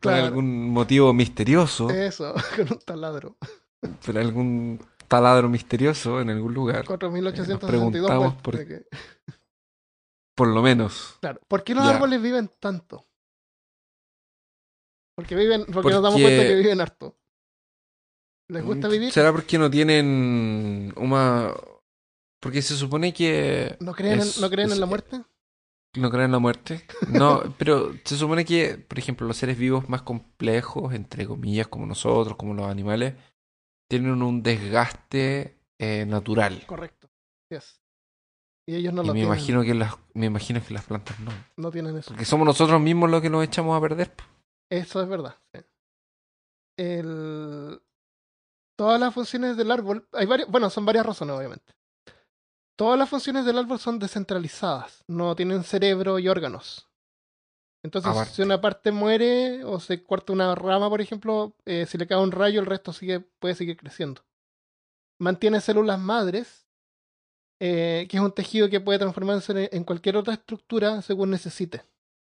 [0.00, 3.36] por algún motivo misterioso, Eso, con un taladro.
[4.04, 8.86] por algún taladro misterioso en algún lugar, 4862 preguntamos por- que-
[10.38, 11.18] por lo menos.
[11.20, 11.40] Claro.
[11.48, 11.90] ¿Por qué los Ya.
[11.96, 13.04] árboles viven tanto?
[15.16, 17.16] Porque viven, porque, nos damos cuenta que viven harto.
[18.48, 19.12] ¿Les gusta Mm, vivir?
[19.12, 21.52] ¿Será porque no tienen una
[22.40, 25.22] porque se supone que ¿No creen, es- en, ¿no creen es- en la muerte?
[25.96, 26.86] no creen en la muerte?
[27.08, 31.84] No, pero se supone que, por ejemplo, los seres vivos más complejos, entre comillas, como
[31.84, 33.14] nosotros, como los animales,
[33.90, 36.64] tienen un desgaste eh, natural.
[36.66, 37.10] Correcto.
[37.50, 37.80] Yes.
[38.68, 39.32] Y ellos no y lo me tienen.
[39.32, 41.30] imagino que las me imagino que las plantas no.
[41.56, 42.10] No tienen eso.
[42.10, 44.12] Porque somos nosotros mismos los que nos echamos a perder.
[44.70, 45.36] Eso es verdad.
[45.54, 45.60] sí.
[46.76, 47.80] El...
[48.76, 51.74] Todas las funciones del árbol, hay varias, bueno, son varias razones, obviamente.
[52.76, 56.86] Todas las funciones del árbol son descentralizadas, no tienen cerebro y órganos.
[57.82, 58.34] Entonces, Aparte.
[58.34, 62.18] si una parte muere o se corta una rama, por ejemplo, eh, si le cae
[62.22, 64.22] un rayo, el resto sigue, puede seguir creciendo.
[65.18, 66.67] Mantiene células madres,
[67.60, 71.82] eh, que es un tejido que puede transformarse en, cualquier otra estructura según necesite.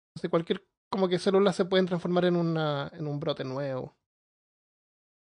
[0.10, 3.96] Entonces, cualquier como que células se pueden transformar en, una, en un brote nuevo.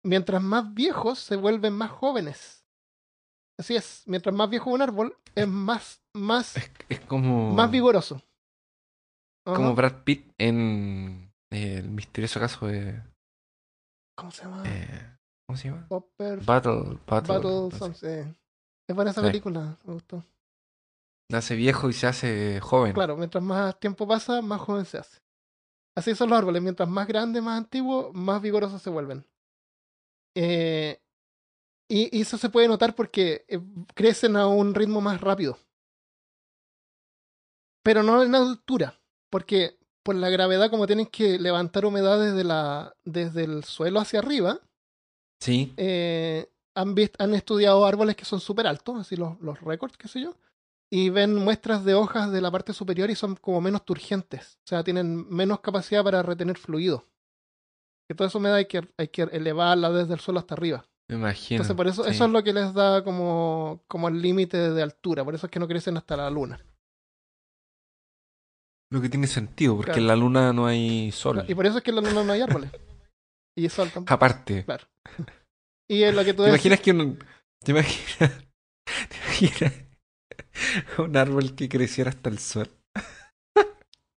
[0.03, 2.65] Mientras más viejos se vuelven más jóvenes.
[3.59, 6.55] Así es, mientras más viejo un árbol, es más, más,
[6.89, 8.21] Es como más vigoroso.
[9.45, 13.01] Como Brad Pitt en eh, el misterioso caso de
[14.15, 14.63] ¿Cómo se llama?
[14.65, 15.87] eh, ¿cómo se llama?
[15.87, 17.39] Popper Battle Battle.
[17.39, 18.35] Battle eh.
[18.87, 19.27] Es buena esa Sí.
[19.27, 20.23] película, me gustó.
[21.29, 22.93] Nace viejo y se hace joven.
[22.93, 25.19] Claro, mientras más tiempo pasa, más joven se hace.
[25.95, 29.25] Así son los árboles, mientras más grandes, más antiguos, más vigorosos se vuelven.
[30.35, 30.99] Eh,
[31.89, 33.59] y, y eso se puede notar porque eh,
[33.93, 35.57] crecen a un ritmo más rápido.
[37.83, 42.95] Pero no en altura, porque por la gravedad, como tienen que levantar humedad desde, la,
[43.03, 44.59] desde el suelo hacia arriba,
[45.39, 45.73] Sí.
[45.77, 50.07] eh, han, vist- han estudiado árboles que son súper altos, así los, los récords, qué
[50.07, 50.35] sé yo,
[50.91, 54.67] y ven muestras de hojas de la parte superior y son como menos turgentes, o
[54.67, 57.05] sea, tienen menos capacidad para retener fluido.
[58.09, 60.83] Que toda esa humedad hay que, hay que elevarla desde el suelo hasta arriba.
[61.09, 61.57] Me imagino.
[61.57, 62.09] Entonces, por eso, sí.
[62.11, 65.51] eso es lo que les da como, como el límite de altura, por eso es
[65.51, 66.59] que no crecen hasta la luna.
[68.91, 70.01] Lo que tiene sentido, porque Claro.
[70.01, 71.45] en la luna no hay sol.
[71.47, 72.71] Y por eso es que en la luna no hay árboles.
[73.57, 74.13] Y sol tampoco.
[74.13, 74.63] Aparte.
[74.63, 74.85] Claro.
[75.91, 77.19] Y es lo que tú ¿Te imaginas que un...
[77.63, 78.31] ¿Te imaginas...
[79.09, 79.73] ¿Te imaginas
[80.97, 82.69] un árbol que creciera hasta el sol?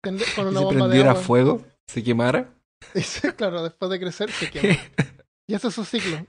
[0.02, 1.22] con Y se bomba de prendiera agua.
[1.22, 2.54] fuego, se quemara.
[3.36, 4.78] Claro, después de crecer se quema.
[5.48, 6.26] Y ese es su ciclo.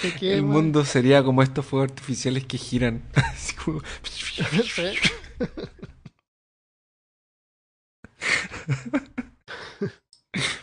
[0.00, 3.02] Se El mundo sería como estos fuegos artificiales que giran.
[3.14, 4.94] Así como- Sí.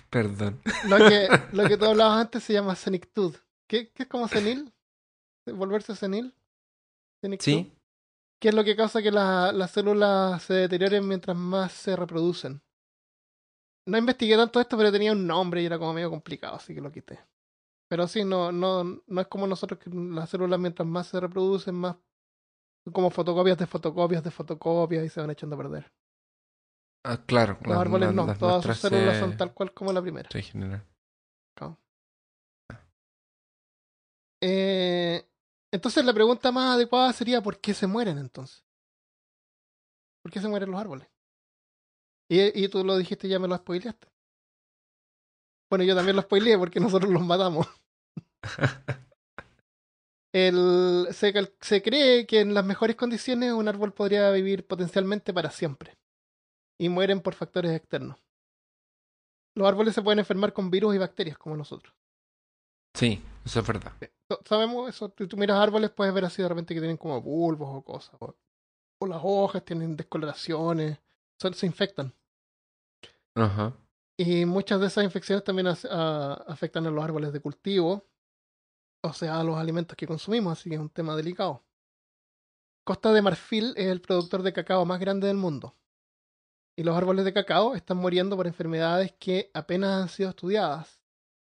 [0.10, 0.62] Perdón.
[0.88, 3.36] Lo que, lo que tú hablabas antes se llama senectud.
[3.67, 4.73] ¿Qué, qué es como senil?
[5.45, 6.34] ¿Volverse senil?
[7.43, 7.73] ¿Sí?
[8.39, 12.62] ¿Qué es lo que causa que la- las células se deterioren mientras más se reproducen?
[13.88, 16.82] No investigué tanto esto, pero tenía un nombre y era como medio complicado, así que
[16.82, 17.19] lo quité.
[17.89, 21.73] Pero sí, no, no, no es como nosotros que las células mientras más se reproducen,
[21.75, 21.95] más
[22.84, 25.91] son como fotocopias de fotocopias de fotocopias y se van echando a perder.
[27.06, 27.58] Ah, claro.
[27.63, 30.30] Los árboles no, todas sus células se- son tal cual como la primera.
[30.30, 30.86] se regeneran.
[34.41, 35.28] Eh,
[35.71, 38.63] entonces la pregunta más adecuada sería ¿por qué se mueren entonces?
[40.21, 41.08] ¿Por qué se mueren los árboles?
[42.30, 44.08] Y, tú lo dijiste, ya me lo spoileaste.
[45.69, 47.67] Bueno, yo también lo spoileé porque nosotros los matamos.
[50.34, 55.97] Se cree que en las mejores condiciones un árbol podría vivir potencialmente para siempre.
[56.78, 58.19] Y mueren por factores externos.
[59.56, 61.95] Los árboles se pueden enfermar con virus y bacterias como nosotros.
[62.93, 63.93] Sí, eso es verdad.
[64.29, 65.13] So- Sabemos eso.
[65.17, 68.15] Si tú miras árboles, puedes ver así de repente que tienen como bulbos o cosas.
[68.19, 68.36] O,
[69.01, 70.99] o las hojas tienen descoloraciones.
[71.41, 72.13] son- se infectan.
[73.36, 73.73] Ajá.
[74.19, 78.03] Y muchas de esas infecciones también as- a- afectan a los árboles de cultivo.
[79.03, 80.60] O sea, a los alimentos que consumimos.
[80.60, 81.63] Así que es un tema delicado.
[82.83, 85.75] Costa de Marfil es el productor de cacao más grande del mundo.
[86.75, 90.96] Y los árboles de cacao están muriendo por enfermedades que apenas han sido estudiadas.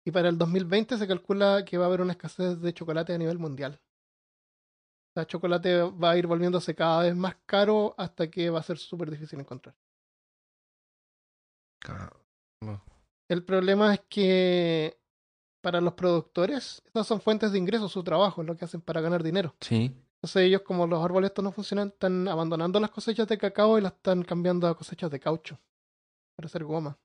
[0.09, 3.17] Y para el 2020 se calcula que va a haber una escasez de chocolate a
[3.19, 3.79] nivel mundial.
[5.11, 8.63] O sea, chocolate va a ir volviéndose cada vez más caro hasta que va a
[8.63, 9.75] ser súper difícil encontrar.
[13.27, 14.97] El problema es que
[15.61, 19.01] para los productores, estas son fuentes de ingresos, su trabajo, es lo que hacen para
[19.01, 19.53] ganar dinero.
[19.61, 19.95] Sí.
[20.15, 23.81] Entonces ellos, como los árboles estos no funcionan, están abandonando las cosechas de cacao y
[23.81, 25.59] las están cambiando a cosechas de caucho
[26.35, 26.97] para hacer goma.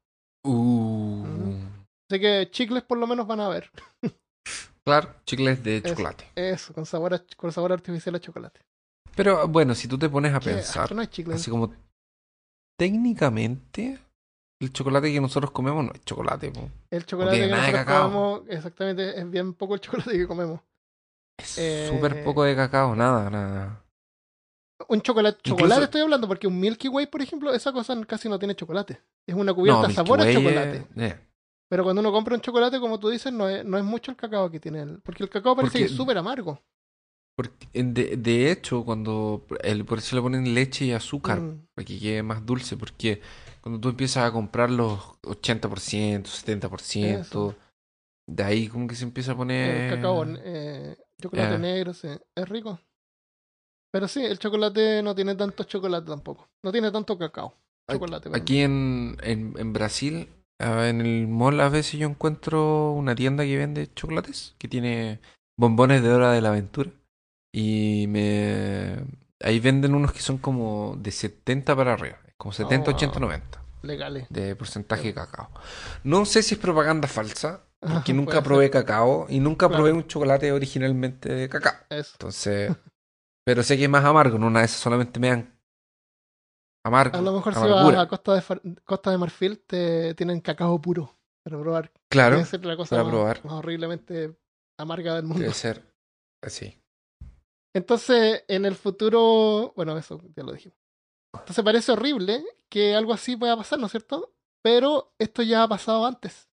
[0.42, 1.33] Uh.
[2.10, 3.70] Así que chicles por lo menos van a haber.
[4.86, 5.88] Claro, chicles de Eso.
[5.88, 6.30] chocolate.
[6.34, 8.60] Eso, con sabor, a- con sabor artificial a chocolate.
[9.16, 10.50] Pero bueno, si tú te pones a ¿Qué?
[10.50, 11.72] pensar, Esto no así como
[12.78, 13.98] técnicamente,
[14.60, 16.50] el chocolate que nosotros comemos no es chocolate.
[16.50, 16.68] po.
[16.90, 18.02] El chocolate que nosotros cacao.
[18.10, 20.60] comemos, exactamente, es bien poco el chocolate que comemos.
[21.40, 23.84] Es Eh, súper poco de cacao, nada, nada.
[24.88, 28.28] Un chocolate, Incluso- chocolate estoy hablando, porque un Milky Way, por ejemplo, esa cosa casi
[28.28, 29.00] no tiene chocolate.
[29.26, 30.76] Es una cubierta No, a sabor a Way chocolate.
[30.96, 31.20] es- eh.
[31.68, 34.16] Pero cuando uno compra un chocolate, como tú dices, no es, no es mucho el
[34.16, 35.00] cacao que tiene él.
[35.02, 36.60] Porque el cacao parece Porque- que es súper amargo.
[37.36, 41.84] Porque, de, de hecho, cuando el, por eso le ponen leche y azúcar, Mm, para
[41.84, 43.20] que quede más dulce, porque
[43.60, 47.56] cuando tú empiezas a comprar los 80%, 70%, Eso.
[48.28, 49.84] de ahí como que se empieza a poner...
[49.90, 51.58] el cacao, eh, chocolate eh.
[51.58, 52.78] negro, sí, es rico.
[53.92, 56.48] Pero sí, el chocolate no tiene tanto chocolate tampoco.
[56.62, 57.56] No tiene tanto cacao.
[57.90, 58.24] Chocolate.
[58.30, 58.40] perdón.
[58.40, 63.44] Aquí en, en, en Brasil, ah, en el mall a veces yo encuentro una tienda
[63.44, 65.20] que vende chocolates, que tiene
[65.56, 66.90] bombones de hora de la aventura.
[67.52, 68.96] Y me...
[69.42, 72.96] Ahí venden unos que son como de 70 para arriba, como 70, wow.
[72.96, 74.26] 80, 90 Legales.
[74.30, 75.50] de porcentaje de cacao.
[76.02, 78.42] No sé si es propaganda falsa, porque Puede nunca ser.
[78.42, 79.84] probé cacao y nunca Claro.
[79.84, 81.74] probé un chocolate originalmente de cacao.
[81.90, 82.12] Eso.
[82.14, 82.72] Entonces,
[83.44, 85.53] pero sé que es más amargo, en una de esas solamente me dan
[86.84, 87.18] amargo.
[87.18, 91.16] A lo mejor si vas a Costa de, Costa de Marfil, te tienen cacao puro
[91.42, 91.92] para probar.
[92.08, 93.44] Claro, Debe ser la cosa para más, probar.
[93.44, 94.36] más horriblemente
[94.78, 95.40] amarga del mundo.
[95.40, 95.84] debe ser
[96.42, 96.78] así.
[97.74, 100.78] Entonces, en el futuro, bueno, eso ya lo dijimos.
[101.34, 104.32] Entonces parece horrible que algo así pueda pasar, ¿no es cierto?
[104.62, 106.48] Pero esto ya ha pasado antes.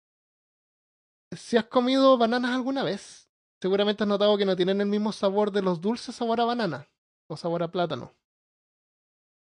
[1.36, 3.30] Si has comido bananas alguna vez,
[3.62, 6.88] seguramente has notado que no tienen el mismo sabor de los dulces sabor a banana
[7.30, 8.14] o sabor a plátano.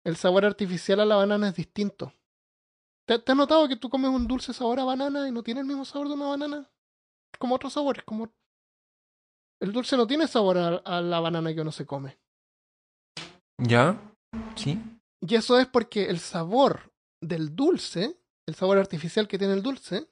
[0.05, 2.13] El sabor artificial a la banana es distinto.
[3.07, 5.61] ¿Te, te has notado que tú comes un dulce sabor a banana y no tiene
[5.61, 6.71] el mismo sabor de una banana?
[7.39, 8.33] Como otro sabor, es como...
[9.61, 12.19] El dulce no tiene sabor a, a la banana que uno se come.
[13.59, 14.01] ¿Ya?
[14.57, 14.79] Sí.
[15.21, 20.09] Y eso es porque el sabor del dulce, el sabor artificial que tiene el dulce,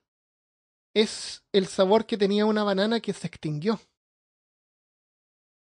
[0.94, 3.81] es el sabor que tenía una banana que se extinguió.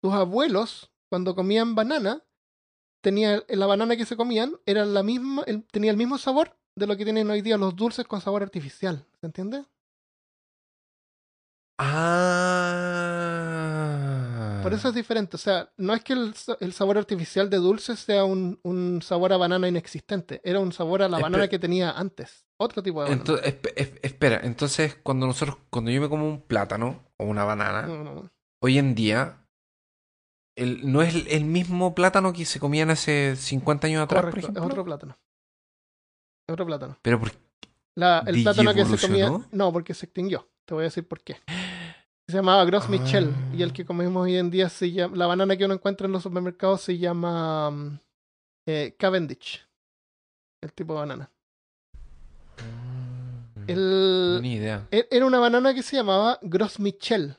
[0.01, 2.25] Tus abuelos, cuando comían banana,
[3.03, 6.87] tenía la banana que se comían era la misma, el- tenía el mismo sabor de
[6.87, 9.05] lo que tienen hoy día los dulces con sabor artificial.
[9.21, 9.65] ¿Se entiende?
[13.23, 14.61] Ah.
[14.63, 15.37] Por eso es diferente.
[15.37, 19.33] O sea, no es que el, el sabor artificial de dulce sea un, un sabor
[19.33, 20.41] a banana inexistente.
[20.45, 22.45] Era un sabor a la Espe- banana que tenía antes.
[22.59, 23.25] Otro tipo de banana.
[23.25, 27.45] Ento- espe- es- espera, entonces cuando nosotros, cuando yo me como un plátano o una
[27.45, 28.31] banana, No, no, no.
[28.61, 29.42] hoy en día,
[30.57, 34.49] el, no es el, mismo plátano que se comían hace 50 años atrás, por Correcto,
[34.51, 34.63] ejemplo.
[34.65, 35.19] es otro plátano.
[36.49, 36.99] Es otro plátano.
[37.03, 37.33] Pero por
[37.95, 39.31] La, el plátano que se comía.
[39.51, 40.49] No, porque se extinguió.
[40.65, 41.37] Te voy a decir por qué.
[42.29, 43.35] Se llamaba Gros Michel.
[43.35, 43.55] Ah.
[43.57, 45.17] Y el que comemos hoy en día se llama.
[45.17, 47.71] La banana que uno encuentra en los supermercados se llama.
[47.71, 47.99] mm,
[48.69, 49.67] eh, Cavendish.
[50.63, 51.31] El tipo de banana.
[53.67, 54.87] El, Ni idea.
[54.91, 57.37] E- Era una banana que se llamaba Gros Michel.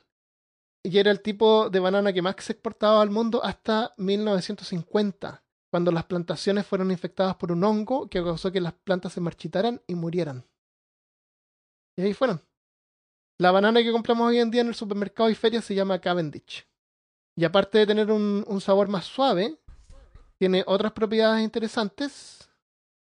[0.86, 5.90] Y era el tipo de banana que más se exportaba al mundo hasta 1950, cuando
[5.90, 9.94] las plantaciones fueron infectadas por un hongo que causó que las plantas se marchitaran y
[9.94, 10.46] murieran.
[11.96, 12.42] Y ahí fueron.
[13.38, 16.68] La banana que compramos hoy en día en el supermercado y feria se llama Cavendish.
[17.34, 19.58] Y aparte de tener un, sabor más suave,
[20.38, 22.50] tiene otras propiedades interesantes,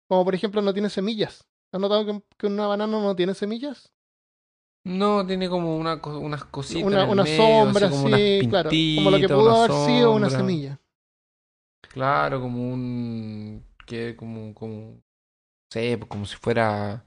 [0.08, 1.46] como por ejemplo no tiene semillas.
[1.72, 3.92] ¿Has notado que una banana no tiene semillas?
[4.84, 6.82] No, tiene como una, co- unas cositas.
[6.84, 8.70] una, en el una medio, sombra, así como unas sí, claro.
[8.96, 10.80] Como lo que pudo haber sido una semilla.
[11.82, 13.64] Claro, como un.
[13.86, 14.54] que como.
[14.54, 15.02] como no
[15.70, 17.04] sé, pues, como si fuera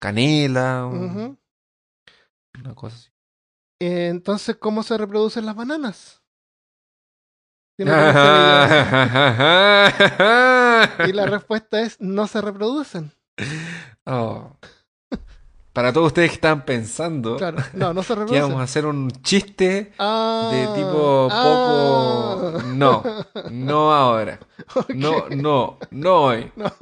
[0.00, 0.86] canela.
[0.86, 1.36] o.
[2.60, 3.10] Una cosa así.
[3.80, 6.22] Eh, entonces, ¿cómo se reproducen las bananas?
[7.78, 7.84] Y
[11.12, 13.12] la respuesta es no se reproducen.
[14.06, 14.56] Oh.
[15.76, 19.10] Para todos ustedes que están pensando Claro, no, no se que vamos a hacer un
[19.10, 22.50] chiste Ah, de tipo ah.
[22.50, 22.62] poco.
[22.68, 23.02] No,
[23.50, 24.40] no ahora.
[24.94, 26.50] No, no, no hoy.
[26.56, 26.72] no.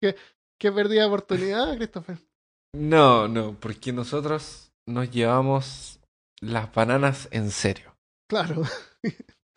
[0.00, 0.16] qué,
[0.58, 2.18] qué pérdida de oportunidad, Christopher.
[2.74, 6.00] No, no, porque nosotros nos llevamos
[6.40, 7.96] las bananas en serio.
[8.28, 8.64] Claro.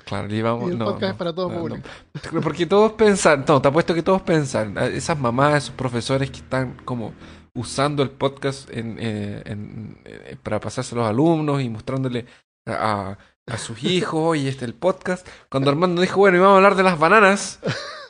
[0.05, 0.69] Claro, llevamos.
[0.69, 1.87] Y el no, podcast no, es para todo no, público.
[2.33, 2.41] no.
[2.41, 6.75] Porque todos pensan, no, te apuesto que todos pensan, esas mamás, esos profesores que están
[6.85, 7.13] como
[7.55, 12.25] usando el podcast en, eh, en- eh, para pasárselo a los alumnos y mostrándole
[12.65, 15.27] a, a sus hijos, oye, este es el podcast.
[15.49, 17.59] Cuando Armando dijo, bueno, íbamos a hablar de las bananas,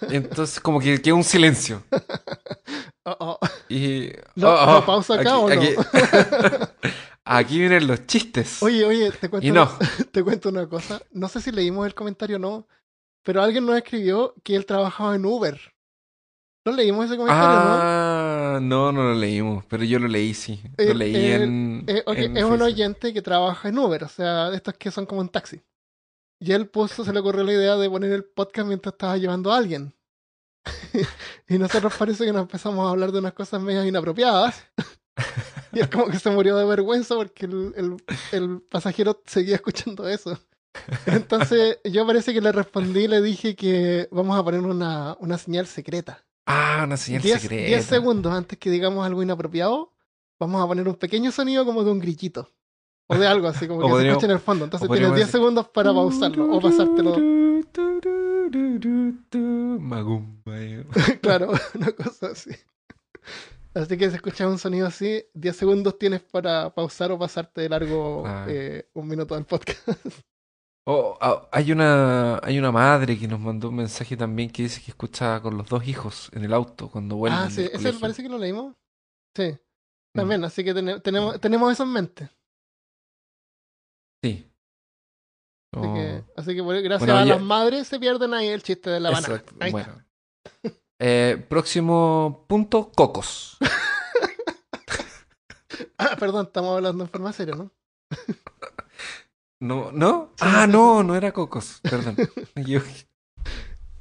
[0.09, 1.83] entonces como que quedó un silencio.
[3.05, 3.39] Oh, oh.
[3.69, 4.11] Y...
[4.35, 5.61] No, oh, no, oh, pausa acá, aquí, ¿o no?
[5.61, 5.75] aquí-
[7.30, 8.61] aquí vienen los chistes.
[8.63, 9.69] Oye, oye, te cuento, y no.
[10.11, 11.01] te cuento una cosa.
[11.11, 12.67] No sé si leímos el comentario o no,
[13.23, 15.59] pero alguien nos escribió que él trabajaba en Uber.
[16.65, 17.77] ¿No leímos ese comentario, no?
[17.82, 20.61] Ah, no, no lo leímos, pero yo lo leí, sí.
[20.77, 24.09] Eh, Lo leí eh, en, Eh, en es un oyente que trabaja en Uber, o
[24.09, 25.61] sea, de estos que son como un taxi.
[26.41, 29.51] Y él puso, se le ocurrió la idea de poner el podcast mientras estaba llevando
[29.51, 29.93] a alguien.
[31.47, 34.65] y nosotros parece que nos empezamos a hablar de unas cosas medias inapropiadas.
[35.74, 37.97] y él como que se murió de vergüenza porque el, el,
[38.32, 40.38] el pasajero seguía escuchando eso.
[41.05, 45.38] Entonces yo parece que le respondí y le dije que vamos a poner una, una
[45.38, 46.26] señal secreta.
[46.45, 47.67] Ah, una señal 10 secreta.
[47.67, 49.93] 10 segundos antes que digamos algo inapropiado,
[50.39, 52.49] vamos a poner un pequeño sonido como de un grillito.
[53.11, 54.65] O de algo así, como O que se escucha en el fondo.
[54.65, 57.17] Entonces tienes podríamos 10 decir- segundos para pausarlo o pasártelo.
[59.80, 60.86] Magumba, eh.
[61.22, 62.51] claro, una cosa así.
[63.74, 67.70] Así que si escuchas un sonido así, 10 segundos tienes para pausar o pasarte de
[67.70, 68.45] largo Ah.
[68.49, 69.88] eh, un minuto del podcast.
[70.91, 74.82] Oh, ah, hay una hay una madre que nos mandó un mensaje también que dice
[74.82, 78.24] que escucha con los dos hijos en el auto cuando vuelven ah, sí, ese parece
[78.24, 78.76] que lo leímos.
[79.36, 82.30] Sí, Mm, también, así que tene- tenemos, tenemos eso en mente.
[84.24, 84.51] Sí.
[85.76, 88.47] Así Oh, que, así que bueno, gracias Bueno, a ya- las madres se pierden ahí
[88.47, 89.43] el chiste de la banana.
[89.59, 90.07] Ahí está.
[90.99, 93.57] Eh, próximo punto, cocos.
[95.97, 97.71] Ah, perdón, estamos hablando en forma seria, ¿no?
[99.61, 99.91] ¿No?
[99.91, 100.33] ¿No?
[100.39, 101.79] Ah, no, no era cocos.
[101.83, 102.15] Perdón.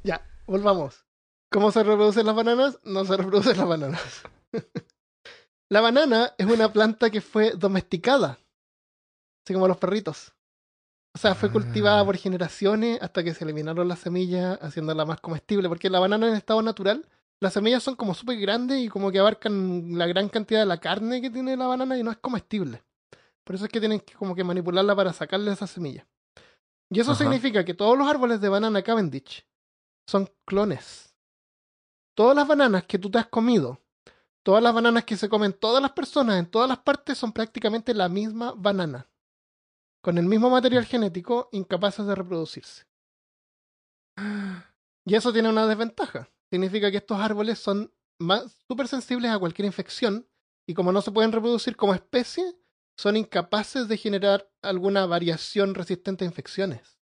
[0.03, 1.05] Ya, volvamos.
[1.51, 2.79] ¿Cómo se reproducen las bananas?
[2.83, 4.21] No se reproducen las bananas.
[5.69, 8.39] la banana es una planta que fue domesticada,
[9.45, 10.33] así como los perritos.
[11.19, 12.05] O sea, fue cultivada Ah.
[12.05, 15.67] por generaciones hasta que se eliminaron las semillas, haciéndola más comestible.
[15.67, 17.05] Porque la banana en estado natural,
[17.41, 20.77] las semillas son como súper grandes y como que abarcan la gran cantidad de la
[20.79, 22.83] carne que tiene la banana y no es comestible.
[23.43, 26.05] Por eso es que tienen que como que manipularla para sacarle esas semillas.
[26.89, 27.19] Y eso Ajá.
[27.19, 29.45] significa que todos los árboles de banana Cavendish
[30.07, 31.13] son clones.
[32.15, 33.81] Todas las bananas que tú te has comido,
[34.41, 37.93] todas las bananas que se comen todas las personas en todas las partes son prácticamente
[37.93, 39.05] la misma banana.
[40.01, 42.85] Con el mismo material genético, incapaces de reproducirse.
[45.05, 46.29] Y eso tiene una desventaja.
[46.51, 47.93] Significa que estos árboles son
[48.67, 50.27] súper sensibles a cualquier infección
[50.67, 52.43] y como no se pueden reproducir como especie,
[52.97, 56.99] son incapaces de generar alguna variación resistente a infecciones.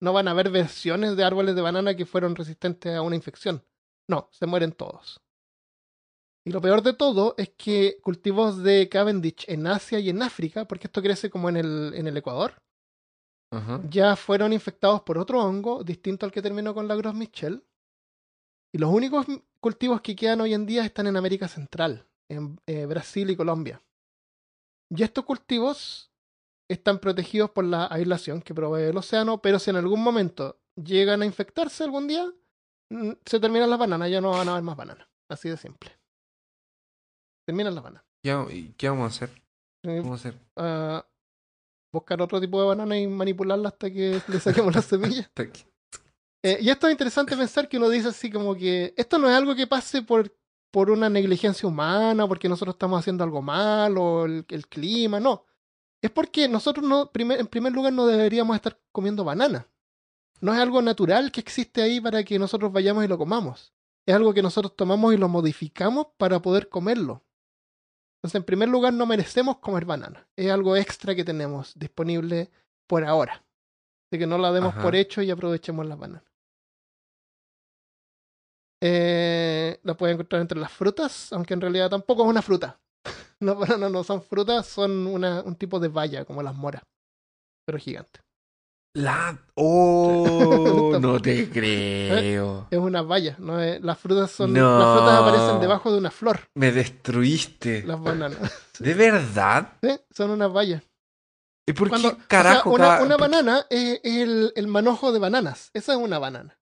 [0.00, 3.64] No van a haber versiones de árboles de banana que fueron resistentes a una infección.
[4.06, 5.20] No, se mueren todos.
[6.48, 10.64] Y lo peor de todo es que cultivos de Cavendish en Asia y en África,
[10.64, 12.54] porque esto crece como en el, en el Ecuador,
[13.90, 17.66] ya fueron infectados por otro hongo distinto al que terminó con la Gros Michel.
[18.72, 19.26] Y los únicos
[19.60, 23.82] cultivos que quedan hoy en día están en América Central, en eh, Brasil y Colombia.
[24.88, 26.10] Y estos cultivos
[26.66, 31.20] están protegidos por la aislación que provee el océano, pero si en algún momento llegan
[31.20, 32.26] a infectarse algún día,
[32.88, 35.08] mm, se terminan las bananas, ya no van a haber más bananas.
[35.28, 35.97] Así de simple.
[37.48, 38.04] Terminan las bananas.
[38.22, 39.42] ¿Qué, y qué vamos a hacer?
[39.82, 40.38] ¿Qué vamos a hacer?
[40.56, 41.06] ah,
[41.90, 45.30] buscar otro tipo de banana y manipularla hasta que le saquemos las semillas.
[46.44, 49.34] Eh, y esto es interesante pensar que uno dice así como que esto no es
[49.34, 50.30] algo que pase por,
[50.70, 55.46] por una negligencia humana, porque nosotros estamos haciendo algo mal o el, el clima, no.
[56.02, 59.66] Es porque nosotros no, primer- en primer lugar no deberíamos estar comiendo banana.
[60.42, 63.72] No es algo natural que existe ahí para que nosotros vayamos y lo comamos.
[64.06, 67.24] Es algo que nosotros tomamos y lo modificamos para poder comerlo.
[68.18, 70.26] Entonces, en primer lugar, no merecemos comer banana.
[70.36, 72.50] Es algo extra que tenemos disponible
[72.88, 73.44] por ahora.
[74.10, 74.82] Así que no la demos Ajá.
[74.82, 76.24] por hecho y aprovechemos las bananas.
[78.80, 82.80] Eh, la pueden encontrar entre las frutas, aunque en realidad tampoco es una fruta.
[83.40, 86.82] Las bananas no son frutas, son una, un tipo de valla, como las moras,
[87.64, 88.20] pero gigante.
[88.94, 89.38] La...
[89.54, 92.66] Oh, no te creo.
[92.70, 94.78] Es una valla, no es- las frutas son No.
[94.78, 97.82] las frutas aparecen debajo de una flor, Me destruiste.
[97.84, 98.38] las bananas.
[98.78, 99.74] ¿De verdad?
[100.10, 100.82] Son unas vallas.
[101.66, 102.70] ¿Y por Cuando- qué o sea, carajo?
[102.70, 105.70] una, cada- una por- banana es, el, el manojo de bananas.
[105.74, 106.58] Esa es una banana.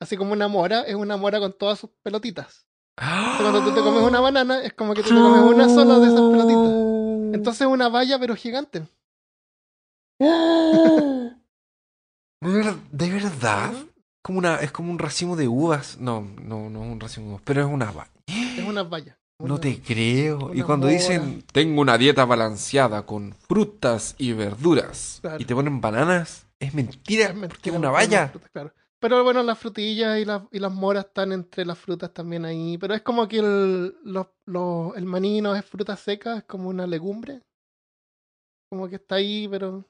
[0.00, 2.66] Así como una mora es una mora con todas sus pelotitas.
[2.98, 3.36] ¡Ah!
[3.40, 6.06] Cuando tú te comes una banana, es como que tú te comes una sola de
[6.08, 7.34] esas pelotitas.
[7.34, 8.82] Entonces es una valla pero gigante.
[12.42, 13.72] ¿De ver- ¿De verdad?
[14.22, 15.98] Como una, es como un racimo de uvas.
[15.98, 19.18] No, no, no es un racimo de uvas, pero es una va- Es una valla.
[19.38, 20.54] No te creo.
[20.54, 20.96] Y cuando mora.
[20.98, 25.40] dicen, tengo una dieta balanceada con frutas y verduras, Claro.
[25.42, 28.28] y te ponen bananas, es mentira, Es mentira, porque es una valla.
[28.28, 28.72] frutas, claro.
[29.00, 32.78] Pero bueno, las frutillas y, las y las moras están entre las frutas también ahí.
[32.78, 36.68] Pero es como que el, los- los- el maní no es fruta seca, es como
[36.68, 37.42] una legumbre.
[38.70, 39.84] Como que está ahí, pero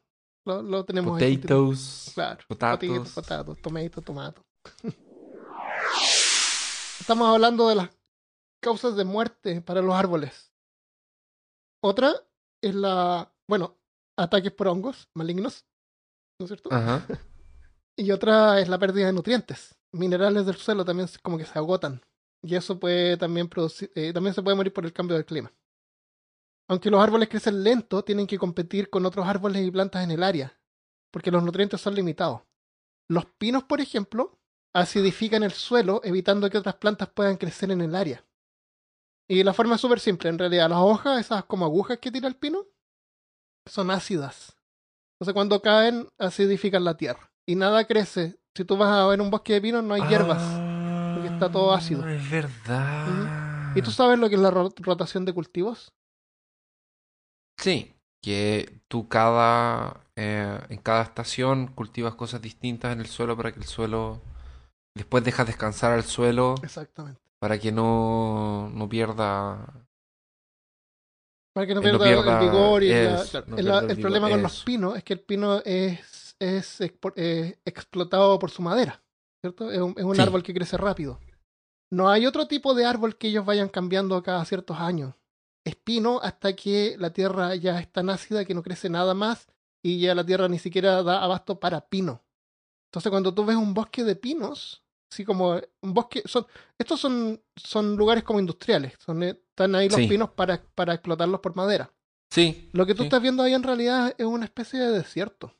[0.44, 1.36] lo, lo tenemos ahí.
[1.38, 2.44] Potatoes, Claro.
[2.48, 2.88] potatos.
[3.12, 4.42] Potato, potato, tomato, tomato.
[7.00, 7.90] Estamos hablando de las
[8.60, 10.52] causas de muerte para los árboles.
[11.82, 12.12] Otra
[12.62, 13.76] es la, bueno,
[14.16, 15.64] ataques por hongos malignos,
[16.38, 16.72] ¿no es cierto?
[16.72, 17.06] Ajá.
[17.94, 19.74] Y otra es la pérdida de nutrientes.
[19.92, 22.00] Minerales del suelo también como que se agotan.
[22.42, 25.52] Y eso puede también producir, eh, también se puede morir por el cambio del clima.
[26.72, 30.22] Aunque los árboles crecen lento, tienen que competir con otros árboles y plantas en el
[30.22, 30.58] área,
[31.10, 32.40] porque los nutrientes son limitados.
[33.08, 34.38] Los pinos, por ejemplo,
[34.74, 38.24] acidifican el suelo, evitando que otras plantas puedan crecer en el área.
[39.28, 40.70] Y la forma es súper simple, en realidad.
[40.70, 42.64] Las hojas, esas como agujas que tira el pino,
[43.66, 44.56] son ácidas.
[45.16, 47.30] Entonces cuando caen, acidifican la tierra.
[47.46, 48.38] Y nada crece.
[48.54, 50.40] Si tú vas a ver un bosque de pinos, no hay hierbas.
[51.14, 52.02] porque está todo ácido.
[52.02, 53.72] Ah, Es verdad.
[53.76, 55.92] ¿Y tú sabes lo que es la ro- rotación de cultivos?
[57.56, 63.52] Sí, que tú cada eh, en cada estación cultivas cosas distintas en el suelo para
[63.52, 64.20] que el suelo
[64.94, 67.20] después dejas descansar al suelo Exactamente.
[67.40, 69.66] para que no, no pierda
[71.54, 73.46] Para que no Eh, no pierda, pierda- el vigor y la- eso, claro.
[73.48, 78.38] no El, el problema con los pinos es que el pino es, es eh, explotado
[78.38, 79.02] por su madera,
[79.42, 79.70] ¿cierto?
[79.70, 80.22] Es un, es un Sí.
[80.22, 81.18] árbol que crece rápido.
[81.90, 85.14] No hay otro tipo de árbol que ellos vayan cambiando cada ciertos años.
[85.64, 89.46] Es pino hasta que la tierra ya es tan ácida que no crece nada más
[89.82, 92.24] y ya la tierra ni siquiera da abasto para pino.
[92.90, 96.46] Entonces cuando tú ves un bosque de pinos, así como un bosque, son,
[96.78, 100.08] estos son, son lugares como industriales, son, eh, están ahí los Sí.
[100.08, 101.92] pinos para, para explotarlos por madera.
[102.30, 103.06] Sí, Lo que tú Sí.
[103.08, 105.54] estás viendo ahí en realidad es una especie de desierto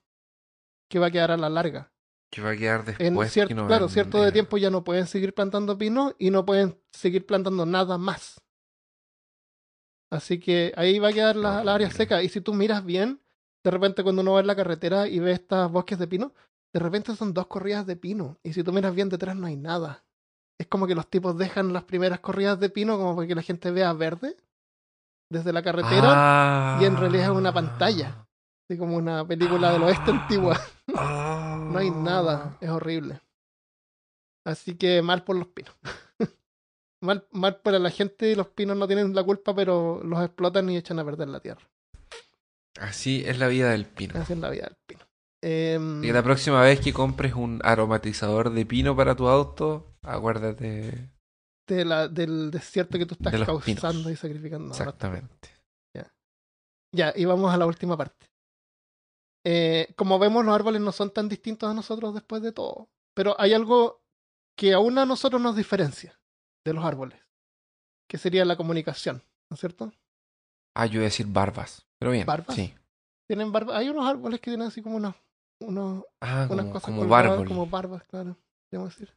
[0.89, 1.91] que va a quedar a la larga.
[2.31, 3.37] que va a quedar En después.
[3.37, 6.15] cier- que no claro, en- cierto de eh, tiempo ya no pueden seguir plantando pino
[6.19, 8.41] y no pueden seguir plantando nada más.
[10.13, 12.23] Así que ahí va a quedar la, la área seca.
[12.23, 13.21] Y si tú miras bien,
[13.65, 16.35] de repente cuando uno va en la carretera y ve estos bosques de pino,
[16.75, 18.39] de repente son dos corridas de pino.
[18.43, 20.05] Y si tú miras bien detrás no hay nada.
[20.59, 23.43] Es como que los tipos dejan las primeras corridas de pino como para que la
[23.43, 24.37] gente vea verde
[25.31, 26.79] desde la carretera.
[26.81, 28.27] y en realidad es una pantalla.
[28.69, 30.61] Así como una película del oeste antigua.
[30.95, 31.39] Ah.
[31.73, 33.19] No hay nada, es horrible.
[34.45, 35.75] Así que mal por los pinos.
[37.03, 40.77] mal, mal para la gente, los pinos no tienen la culpa, pero los explotan y
[40.77, 41.61] echan a perder la tierra.
[42.81, 44.15] Así es la vida del pino.
[44.19, 45.01] Así es la vida del pino.
[45.43, 51.11] Em, Y la próxima vez que compres un aromatizador de pino para tu auto, acuérdate.
[51.69, 54.13] de la- del desierto que tú estás De causando pinos.
[54.13, 54.67] y sacrificando.
[54.67, 55.49] No, Exactamente.
[56.95, 58.27] Ya, y vamos a la última parte.
[59.47, 62.91] Eh, como vemos, los árboles no son tan distintos a nosotros después de todo.
[63.15, 64.03] Pero hay algo
[64.57, 66.21] que aún a nosotros nos diferencia
[66.65, 67.21] de los árboles,
[68.09, 69.93] que sería la comunicación, ¿no es cierto?
[70.75, 71.87] Ah, yo iba a decir barbas.
[71.99, 72.27] Pero bien.
[72.27, 72.55] ¿Barbas?
[72.57, 72.75] Sí.
[73.29, 73.77] Tienen barba.
[73.77, 75.15] Hay unos árboles que tienen así como unos,
[75.61, 77.47] unos, Ah, unas como, cosas como bárbol.
[77.49, 78.37] como barbas, claro,
[78.71, 79.15] podemos decir.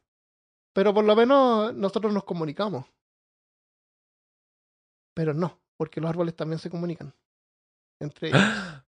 [0.74, 2.84] Pero por lo menos nosotros nos comunicamos.
[5.14, 7.14] Pero no, porque los árboles también se comunican
[8.00, 8.40] entre ellos.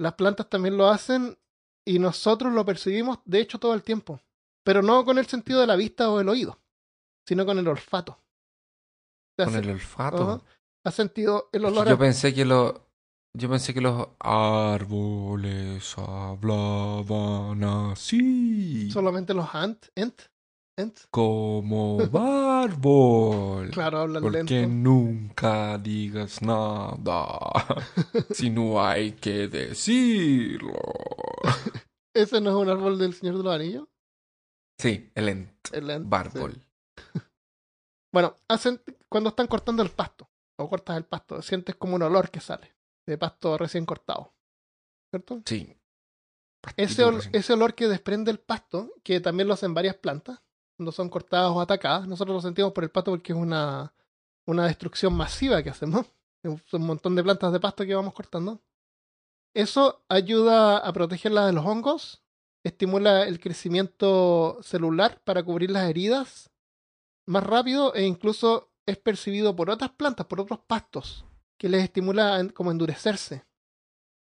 [0.00, 1.38] Las plantas también lo hacen
[1.86, 4.20] y nosotros lo percibimos, de hecho, todo el tiempo.
[4.64, 6.58] Pero no con el sentido de la vista o el oído,
[7.26, 8.18] sino con el olfato.
[9.38, 10.44] Con ¿Has- el olfato.
[10.86, 11.98] ¿Has sentido el olor yo a...
[11.98, 12.88] pensé que lo,
[13.36, 18.90] yo pensé que los árboles hablaban así.
[18.90, 19.86] solamente los ant?
[19.96, 20.20] ¿Ent?
[20.78, 20.98] ¿Ent?
[21.10, 23.70] Como bárbol.
[23.70, 24.68] Claro, hablan Porque lento.
[24.74, 27.64] nunca digas nada
[28.30, 30.74] si no hay que decirlo.
[32.14, 33.88] ¿Ese no es un árbol del Señor de los Anillos?
[34.78, 35.50] Sí, el ent.
[35.72, 36.38] El ent, sí.
[38.14, 42.30] Bueno, hacen cuando están cortando el pasto, o cortas el pasto, sientes como un olor
[42.30, 42.72] que sale
[43.06, 44.32] de pasto recién cortado.
[45.10, 45.42] ¿Cierto?
[45.44, 45.76] Sí.
[46.76, 50.40] Ese, ol- ese olor que desprende el pasto, que también lo hacen varias plantas,
[50.78, 53.92] cuando son cortadas o atacadas, nosotros lo sentimos por el pasto porque es una,
[54.46, 56.06] una destrucción masiva que hacemos.
[56.42, 58.62] Es un montón de plantas de pasto que vamos cortando.
[59.54, 62.22] Eso ayuda a protegerlas de los hongos,
[62.64, 66.50] estimula el crecimiento celular para cubrir las heridas
[67.26, 71.24] más rápido e incluso es percibido por otras plantas, por otros pastos,
[71.58, 73.44] que les estimula a como endurecerse.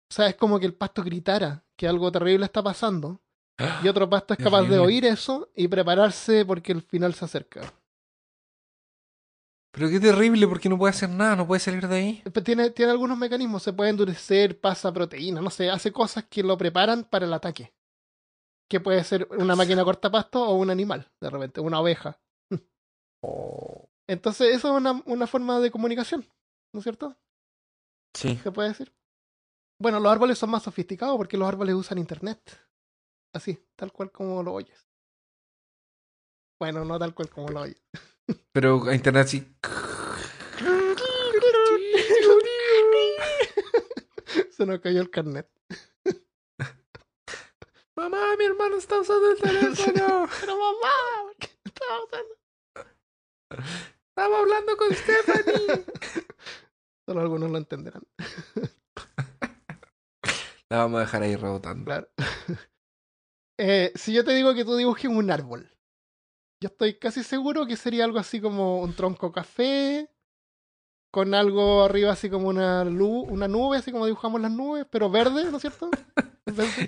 [0.09, 3.21] O sea, es como que el pasto gritara que algo terrible está pasando
[3.83, 7.61] y otro pasto es capaz de oír eso y prepararse porque el final se acerca.
[9.75, 12.23] Pero qué terrible, porque no puede hacer nada, no puede salir de ahí.
[12.45, 16.57] Tiene, tiene algunos mecanismos, se puede endurecer, pasa proteína, no sé, hace cosas que lo
[16.57, 17.73] preparan para el ataque.
[18.69, 22.17] Que puede ser una máquina cortapasto o un animal, de repente, una oveja.
[24.07, 26.25] Entonces, eso es una, una forma de comunicación,
[26.73, 27.17] ¿no es cierto?
[28.13, 28.39] Sí.
[28.43, 28.93] Se puede decir.
[29.79, 32.39] Bueno, los árboles son más sofisticados porque los árboles usan internet.
[33.33, 34.87] Así, tal cual como lo oyes.
[36.59, 37.81] Bueno, no tal cual como lo oyes.
[38.53, 39.55] Pero internet sí.
[44.51, 45.49] Se nos cayó el carnet.
[47.95, 50.29] Mamá, mi hermano está usando el teléfono.
[50.39, 52.35] Pero mamá, ¿por qué estaba usando?
[53.49, 55.85] Estaba hablando con Stephanie.
[57.05, 58.03] Solo algunos lo entenderán.
[60.69, 61.85] La vamos a dejar ahí rebotando.
[61.85, 62.09] Claro.
[63.57, 65.71] Eh, si yo te digo que tú dibujes un árbol,
[66.61, 70.09] yo estoy casi seguro que sería algo así como un tronco café,
[71.09, 75.09] con algo arriba así como una luz, una nube, así como dibujamos las nubes, pero
[75.09, 75.89] verde, ¿no es cierto?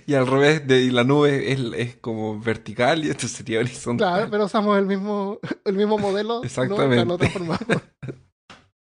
[0.06, 4.14] Y al revés, de, y la nube es, es como vertical y esto sería horizontal.
[4.14, 6.40] Claro, pero usamos el mismo, el mismo modelo.
[6.40, 6.44] ¿no?
[6.44, 7.06] Exactamente.
[7.06, 7.60] Lo transformamos.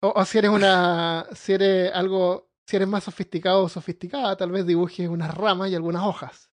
[0.04, 4.52] O, o si eres una, si eres algo, si eres más sofisticado o sofisticada, tal
[4.52, 6.50] vez dibujes unas ramas y algunas hojas.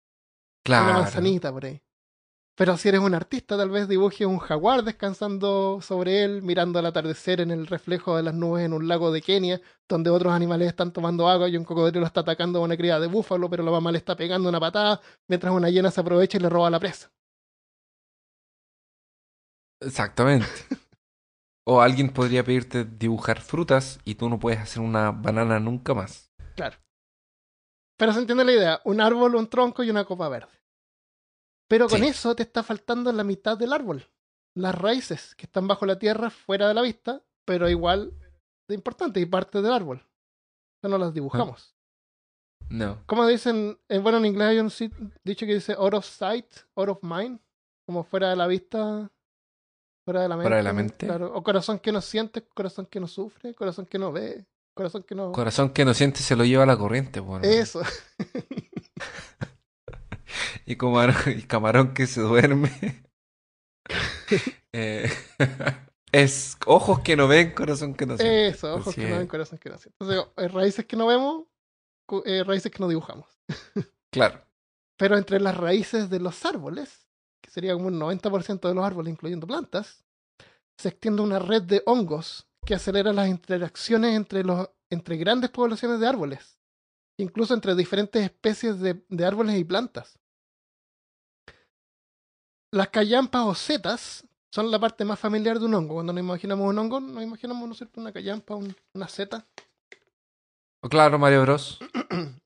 [0.67, 0.93] Una Claro.
[1.01, 1.81] manzanita por ahí.
[2.57, 6.85] Pero si eres un artista, tal vez dibujes un jaguar descansando sobre él, mirando al
[6.85, 10.69] atardecer en el reflejo de las nubes en un lago de Kenia, donde otros animales
[10.69, 13.71] están tomando agua y un cocodrilo está atacando a una cría de búfalo, pero la
[13.71, 16.79] mamá le está pegando una patada, mientras una hiena se aprovecha y le roba la
[16.79, 17.11] presa.
[19.81, 20.47] Exactamente.
[21.67, 26.31] O alguien podría pedirte dibujar frutas y tú no puedes hacer una banana nunca más.
[26.55, 26.77] Claro.
[27.97, 30.51] Pero se entiende la idea, un árbol, un tronco y una copa verde.
[31.67, 32.07] Pero con Sí.
[32.07, 34.07] eso te está faltando la mitad del árbol.
[34.55, 38.13] Las raíces que están bajo la tierra, fuera de la vista, pero igual
[38.67, 40.05] de importante y parte del árbol.
[40.81, 41.75] Eso no las dibujamos.
[42.69, 43.03] No.
[43.05, 44.71] Como dicen, eh, bueno, en inglés hay un
[45.23, 47.39] dicho que dice out of sight, out of mind,
[47.85, 49.11] como fuera de la vista,
[50.05, 50.43] fuera de la mente.
[50.47, 51.05] Fuera de la mente.
[51.05, 51.31] Claro.
[51.35, 55.13] O corazón que no siente, corazón que no sufre, corazón que no ve, corazón que
[55.13, 55.31] no...
[55.31, 57.45] Corazón que no siente se lo lleva la corriente, bueno.
[57.45, 57.81] Eso.
[60.65, 63.03] Y, camarón, y camarón que se duerme.
[64.77, 65.09] Eh,
[66.11, 68.47] es ojos que no ven, corazón que no siente.
[68.47, 69.95] Eso, ojos Así que no ven, corazón que no siente.
[70.01, 71.45] Entonces, eh, raíces que no vemos,
[72.25, 73.39] eh, raíces que no dibujamos.
[74.11, 74.41] Claro.
[74.97, 77.07] Pero entre las raíces de los árboles,
[77.41, 80.03] que sería como un 90% de los árboles, incluyendo plantas,
[80.77, 86.01] se extiende una red de hongos que acelera las interacciones entre, los, entre grandes poblaciones
[86.01, 86.59] de árboles,
[87.17, 90.19] incluso entre diferentes especies de, de árboles y plantas.
[92.75, 95.93] Las callampas o setas son la parte más familiar de un hongo.
[95.95, 99.47] Cuando nos imaginamos un hongo, nos imaginamos, ¿no es cierto?, una callampa, un- una seta.
[100.83, 101.79] O claro, Mario Bros.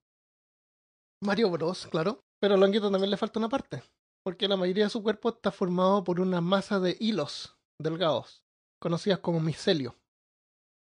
[1.24, 2.24] Mario Bros, claro.
[2.40, 3.84] Pero al honguito también le falta una parte.
[4.24, 8.44] Porque la mayoría de su cuerpo está formado por una masa de hilos delgados,
[8.80, 9.96] conocidas como micelio.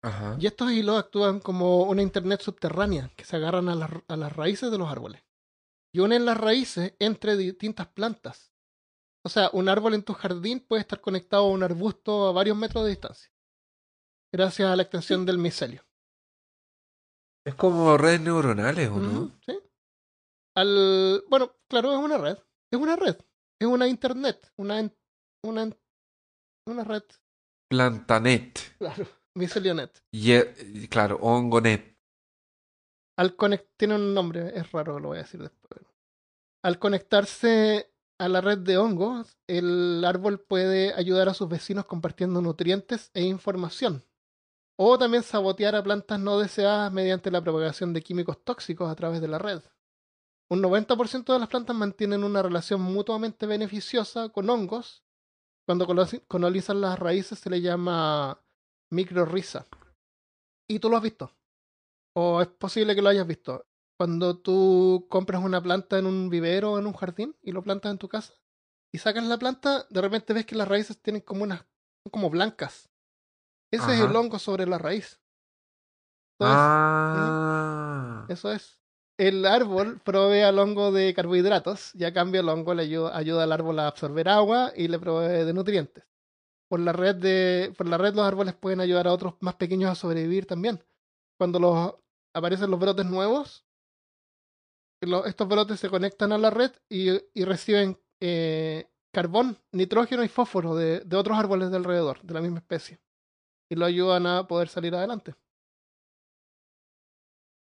[0.04, 0.36] Ajá.
[0.40, 4.78] Y estos hilos actúan como una internet subterránea que se agarran a las raíces de
[4.78, 5.24] los árboles.
[5.94, 8.51] Y unen las raíces entre distintas plantas.
[9.26, 12.58] O sea, un árbol en tu jardín puede estar conectado a un arbusto a varios
[12.58, 13.32] metros de distancia.
[14.34, 15.84] Gracias a la extensión del micelio.
[17.46, 19.32] Es como redes neuronales, ¿o no?
[19.46, 19.60] ¿sí?
[20.56, 22.38] Al, bueno, claro, es una red.
[22.72, 23.18] Es una red.
[23.60, 24.52] Es una internet.
[24.58, 24.96] Una, en-
[25.46, 25.70] una,
[26.68, 27.04] una red.
[27.70, 28.78] Plantanet.
[28.78, 29.06] Claro.
[29.38, 30.04] Micelionet.
[30.14, 31.98] Eh, claro, Hongonet.
[33.18, 35.82] Al conect tiene un nombre, es raro, lo voy a decir después.
[36.64, 37.91] Al conectarse
[38.22, 43.24] a la red de hongos, el árbol puede ayudar a sus vecinos compartiendo nutrientes e
[43.24, 44.04] información.
[44.78, 49.22] O también sabotear a plantas no deseadas mediante la propagación de químicos tóxicos a través
[49.22, 49.62] de la red.
[50.50, 55.04] Un 90% de las plantas mantienen una relación mutuamente beneficiosa con hongos.
[55.66, 58.42] Cuando colo- colonizan las raíces se le llama
[58.92, 59.68] microrriza.
[60.68, 61.32] Y tú lo has visto.
[62.16, 63.66] O es posible que lo hayas visto.
[64.02, 67.92] Cuando tú compras una planta en un vivero o en un jardín y lo plantas
[67.92, 68.34] en tu casa
[68.92, 72.32] y sacas la planta, de repente ves que las raíces tienen como unas, son como
[72.32, 72.90] blancas.
[73.70, 75.22] Ese es el hongo sobre la raíz.
[76.34, 78.26] Entonces, Ah.
[78.28, 78.80] eso es.
[79.20, 83.44] El árbol provee al hongo de carbohidratos y a cambio el hongo le ayuda, ayuda
[83.44, 86.04] al árbol a absorber agua y le provee de nutrientes.
[86.68, 89.92] Por la red de, por la red los árboles pueden ayudar a otros más pequeños
[89.92, 90.84] a sobrevivir también.
[91.38, 91.94] Cuando los
[92.34, 93.64] aparecen los brotes nuevos,
[95.08, 100.28] lo- estos brotes se conectan a la red y, y reciben eh, carbón, nitrógeno y
[100.30, 103.00] fósforo de, de otros árboles de alrededor, de la misma especie.
[103.70, 105.36] y lo ayudan a poder salir adelante.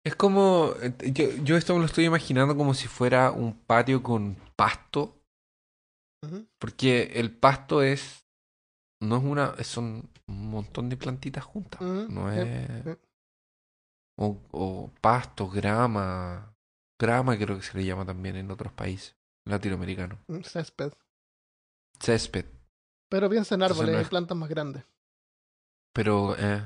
[0.05, 4.03] Es como, eh, yo, yo esto me lo estoy imaginando como si fuera un patio
[4.03, 5.19] con pasto,
[6.59, 8.25] porque el pasto es,
[9.01, 12.47] no es una, son un montón de plantitas juntas, no es,
[14.17, 16.54] o pasto, grama,
[16.99, 19.15] grama creo que se le llama también en otros países
[19.45, 20.93] latinoamericanos, césped.
[21.99, 22.45] césped,
[23.09, 24.83] Pero piensa en árboles no y plantas más grandes.
[25.93, 26.61] pero, eh,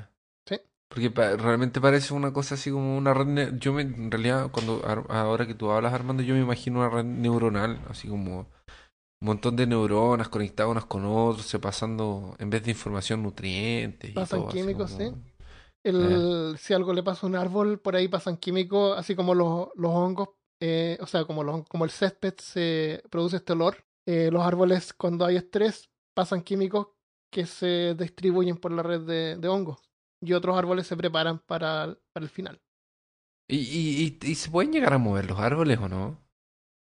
[0.46, 0.56] Sí.
[0.88, 4.82] porque pa- realmente parece una cosa así como una red, yo me, en realidad cuando,
[5.08, 9.54] ahora que tú hablas Armando, yo me imagino una red neuronal, así como un montón
[9.56, 14.40] de neuronas conectadas unas con otras, se pasando, en vez de información, nutrientes y Pasan
[14.40, 15.29] todo, químicos, como- sí.
[15.84, 19.68] El, Si algo le pasa a un árbol, por ahí pasan químicos, así como los,
[19.74, 23.76] los hongos, eh, o sea, como, los, como el césped se produce este olor.
[24.06, 26.88] eh, los árboles, cuando hay estrés, pasan químicos
[27.32, 29.78] que se distribuyen por la red de, de hongos.
[30.22, 32.60] Y otros árboles se preparan para, para el final.
[33.48, 36.18] ¿Y, y, y, y se pueden llegar a mover los árboles o no?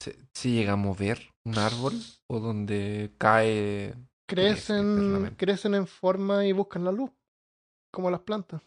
[0.01, 1.95] ¿Se, se llega a mover un árbol
[2.29, 3.95] o donde cae?
[4.27, 7.11] Crece Crecen, crecen en forma y buscan la luz,
[7.93, 8.63] como las plantas.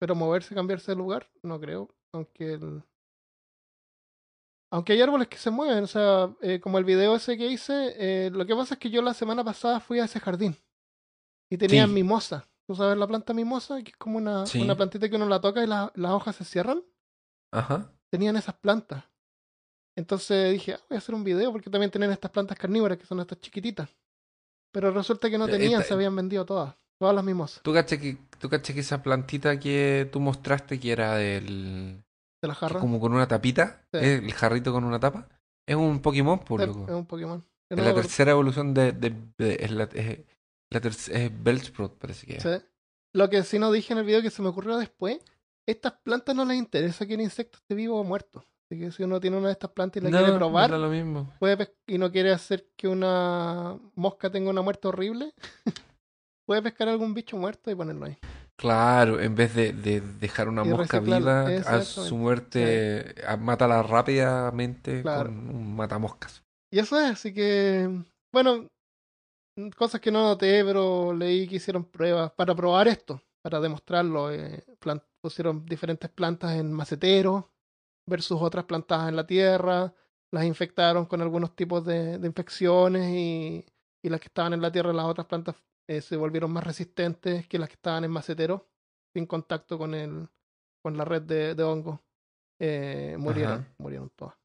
[0.00, 1.88] Pero moverse, cambiarse de lugar, no creo.
[2.14, 2.82] Aunque el...
[4.72, 7.94] Aunque hay árboles que se mueven, o sea, eh, como el video ese que hice,
[7.98, 10.56] eh, lo que pasa es que yo la semana pasada fui a ese jardín
[11.50, 11.94] y tenían Sí.
[11.94, 12.48] mimosa.
[12.68, 13.82] ¿Tú sabes la planta mimosa?
[13.82, 14.62] Que es como una, Sí.
[14.62, 16.84] una plantita que uno la toca y la- las hojas se cierran.
[17.52, 17.92] Ajá.
[18.12, 19.04] Tenían esas plantas.
[19.98, 23.06] Entonces dije, ah, voy a hacer un video porque también tienen estas plantas carnívoras que
[23.06, 23.90] son estas chiquititas.
[24.72, 26.76] Pero resulta que no Eh, tenían, esta- se habían vendido todas.
[27.00, 27.62] Todas las mimosas.
[27.62, 32.04] ¿Tú caché que, tú caché que esa plantita que tú mostraste que era del...
[32.42, 32.78] De la jarra.
[32.78, 33.98] como con una tapita, Sí.
[34.00, 35.26] el jarrito con una tapa,
[35.66, 36.84] es un Pokémon, por Sí, loco.
[36.86, 37.44] es un Pokémon.
[37.70, 38.92] Es no la tercera evolución de...
[38.92, 40.18] de, de- es la, es,
[40.70, 41.30] la es
[41.98, 42.42] parece que es.
[42.42, 42.66] sí.
[43.14, 45.18] Lo que sí no dije en el video que se me ocurrió después,
[45.66, 48.44] estas plantas no les interesa que el insecto esté vivo o muerto.
[48.66, 50.78] Así que si uno tiene una de estas plantas y la No, quiere probar da
[50.78, 51.32] lo mismo.
[51.40, 51.56] puede
[51.88, 55.34] y no quiere hacer que una mosca tenga una muerte horrible,
[56.50, 58.18] puede pescar algún bicho muerto y ponerlo ahí.
[58.56, 63.84] Claro, en vez de, de dejar una Y mosca viva, a su muerte, a- mátala
[63.84, 65.30] rápidamente Claro.
[65.30, 66.42] con un matamoscas.
[66.72, 67.88] Y eso es, así que,
[68.32, 68.66] bueno,
[69.76, 74.32] cosas que no noté, pero leí que hicieron pruebas para probar esto, para demostrarlo.
[74.32, 74.64] eh,
[75.22, 77.44] pusieron diferentes plantas en maceteros
[78.08, 79.94] versus otras plantadas en la tierra,
[80.32, 83.64] las infectaron con algunos tipos de, de infecciones y,
[84.02, 85.54] y las que estaban en la tierra, las otras plantas
[85.90, 88.62] eh, se volvieron más resistentes que las que estaban en maceteros,
[89.14, 90.28] sin contacto con, el,
[90.82, 92.00] con la red de, de hongos.
[92.60, 93.74] Eh, murieron, Ajá.
[93.78, 94.36] murieron todas.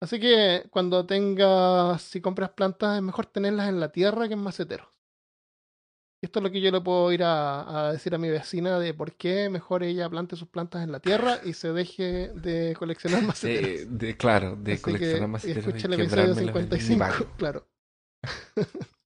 [0.00, 4.40] Así que cuando tengas, si compras plantas, es mejor tenerlas en la tierra que en
[4.40, 4.88] maceteros.
[6.22, 8.94] Esto es lo que yo le puedo ir a, a decir a mi vecina de
[8.94, 13.22] por qué mejor ella plante sus plantas en la tierra y se deje de coleccionar
[13.26, 13.70] maceteros.
[13.70, 16.94] De, de- claro, de Así coleccionar que maceteros y escucha el episodio quebrármelos en mi
[16.94, 17.28] 55, barrio.
[17.36, 17.66] claro.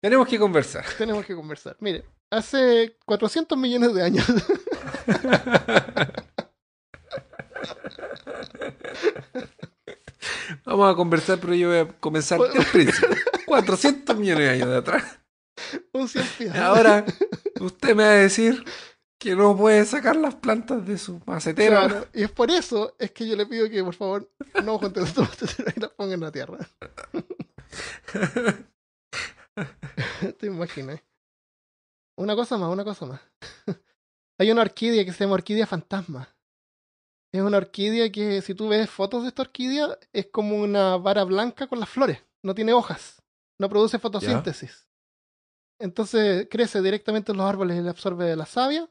[0.00, 0.84] Tenemos que conversar.
[0.98, 1.76] Tenemos que conversar.
[1.80, 4.26] Mire, hace 400 millones de años,
[10.64, 13.08] Vamos a conversar, pero yo voy a comenzar del principio.
[13.46, 15.20] 400 millones de años de atrás.
[15.92, 16.08] un.
[16.56, 17.04] Ahora,
[17.60, 18.64] usted me va a decir
[19.18, 21.80] que no puede sacar las plantas de su macetero.
[21.80, 24.30] Claro, y es por eso es que yo le pido que por favor
[24.64, 26.58] no junten los maceteros y las pongan en la tierra.
[30.38, 31.02] Te imaginas.
[32.16, 33.20] Una cosa más, una cosa más.
[34.38, 36.34] Hay una orquídea que se llama orquídea fantasma.
[37.32, 41.24] Es una orquídea que si tú ves fotos de esta orquídea es como una vara
[41.24, 42.18] blanca con las flores.
[42.42, 43.22] No tiene hojas.
[43.58, 44.88] No produce fotosíntesis.
[45.78, 48.88] Entonces crece directamente en los árboles y le absorbe la savia.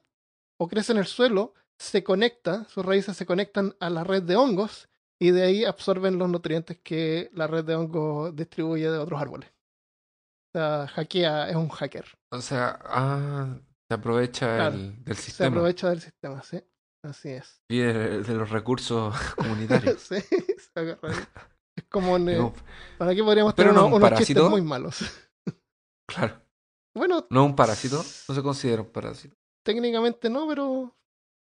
[0.60, 4.36] O crece en el suelo, se conecta, sus raíces se conectan a la red de
[4.36, 4.90] hongos
[5.20, 9.50] y de ahí absorben los nutrientes que la red de hongos distribuye de otros árboles.
[10.58, 12.06] Sea, hackea, es un hacker.
[12.32, 16.60] O sea, ah, se aprovecha Claro, el- del Se sistema aprovecha del sistema, sí.
[17.04, 17.62] Así es.
[17.70, 20.02] y de, de los recursos comunitarios.
[20.02, 21.12] sí, se agarra.
[21.76, 22.54] Es como un, eh, No,
[22.98, 24.98] ¿Para qué podríamos Pero tener no unos, un unos chistes muy malos?
[26.10, 26.42] claro.
[26.96, 27.98] bueno, No un parásito.
[28.28, 29.36] No se considera un parásito.
[29.64, 30.98] técnicamente no, pero,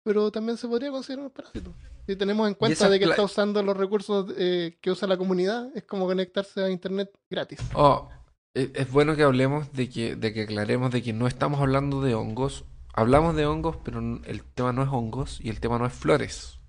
[0.05, 1.73] pero también se podría considerar un parásito.
[2.09, 5.71] Si tenemos en cuenta de que está usando los recursos eh, que usa la comunidad,
[5.77, 7.61] es como conectarse a internet gratis.
[7.75, 8.11] Oh,
[8.55, 12.01] e- es bueno que hablemos de que, de que aclaremos de que no estamos hablando
[12.03, 12.65] de hongos.
[12.95, 16.61] Hablamos de hongos, pero el tema no es hongos y el tema no es flores,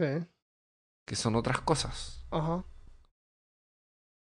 [0.00, 0.06] Sí,
[1.06, 2.64] que son otras cosas, ajá,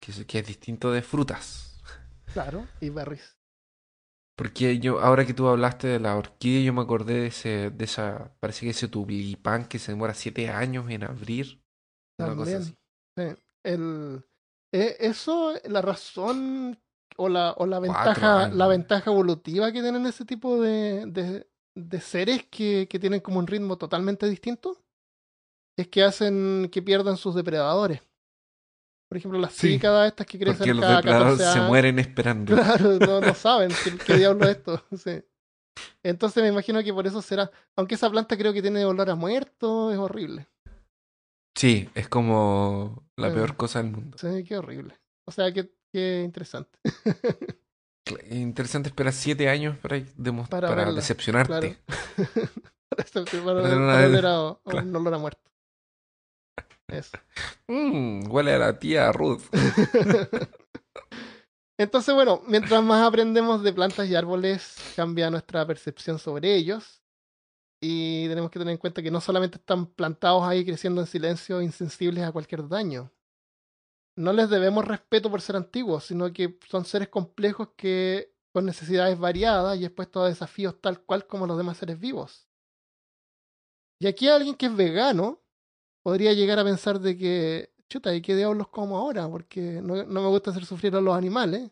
[0.01, 1.81] que es, que es distinto de frutas.
[2.33, 2.67] claro.
[2.81, 3.37] Y berries.
[4.37, 7.85] Porque yo, ahora que tú hablaste de la orquídea, yo me acordé de ese, de
[7.85, 11.63] esa, parece que ese tulipán que se demora siete años en abrir.
[12.19, 12.57] Una cosa También.
[12.59, 12.75] así.
[13.17, 13.25] Sí.
[13.65, 14.25] El,
[14.73, 16.79] eh, eso, la razón
[17.17, 18.57] o la, o la ventaja, años.
[18.57, 23.39] la ventaja evolutiva que tienen ese tipo de, de, de seres que, que tienen como
[23.39, 24.79] un ritmo totalmente distinto
[25.77, 28.03] es que hacen que pierdan sus depredadores.
[29.09, 31.99] Por ejemplo, las Sí, cícadas estas que Porque crecen los cada depredadores 14 se mueren
[31.99, 32.55] esperando.
[32.55, 34.85] Claro, no, no saben qué, qué diablo es esto.
[34.97, 35.23] Sí.
[36.03, 37.51] Entonces me imagino que por eso será.
[37.77, 40.49] Aunque esa planta creo que tiene olor a muerto, es horrible.
[41.57, 44.17] Sí, es como la peor cosa del mundo.
[44.19, 44.99] Sí, qué horrible.
[45.27, 46.79] O sea, qué, qué interesante.
[48.31, 50.01] Interesante esperar siete años para,
[50.49, 51.79] Para para verla, decepcionarte.
[51.87, 52.11] Claro.
[52.89, 54.61] para este- para- Para una- a claro.
[54.83, 55.51] un olor a muerto.
[56.89, 57.19] Eso.
[57.69, 59.43] Mm, huele a la tía Ruth.
[61.79, 67.03] Entonces, bueno, mientras más aprendemos de plantas y árboles, cambia nuestra percepción sobre ellos.
[67.83, 71.63] Y tenemos que tener en cuenta que no solamente están plantados ahí creciendo en silencio,
[71.63, 73.11] insensibles a cualquier daño.
[74.17, 79.19] No les debemos respeto por ser antiguos, sino que son seres complejos que con necesidades
[79.19, 82.49] variadas y expuestos a desafíos tal cual como los demás seres vivos.
[84.01, 85.41] Y aquí alguien que es vegano
[86.03, 89.29] podría llegar a pensar de que, chuta, ¿y qué diablos como ahora?
[89.29, 91.71] Porque no, no me gusta hacer sufrir a los animales.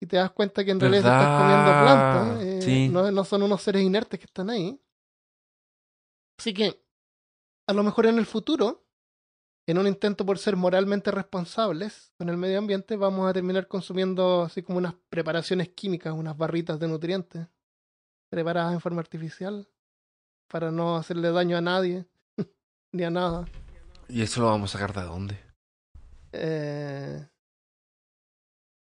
[0.00, 2.42] Y te das cuenta que en realidad estás comiendo plantas.
[2.42, 2.88] eh, Sí.
[2.88, 4.80] no, no son unos seres inertes que están ahí.
[6.38, 6.80] Así que,
[7.66, 8.83] a lo mejor en el futuro,
[9.66, 14.42] en un intento por ser moralmente responsables con el medio ambiente, vamos a terminar consumiendo
[14.42, 17.46] así como unas preparaciones químicas, unas barritas de nutrientes
[18.30, 19.68] preparadas en forma artificial
[20.48, 22.06] para no hacerle daño a nadie
[22.92, 23.46] ni a nada.
[24.08, 25.38] ¿Y eso lo vamos a sacar de dónde?
[26.32, 27.26] Eh,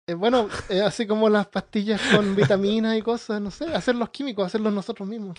[0.09, 4.47] eh, bueno, eh, así como las pastillas con vitaminas y cosas, no sé, hacerlos químicos,
[4.47, 5.39] hacerlos nosotros mismos.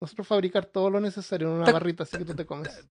[0.00, 2.88] Nosotros fabricar todo lo necesario en una Ta- barrita así que tú te comes.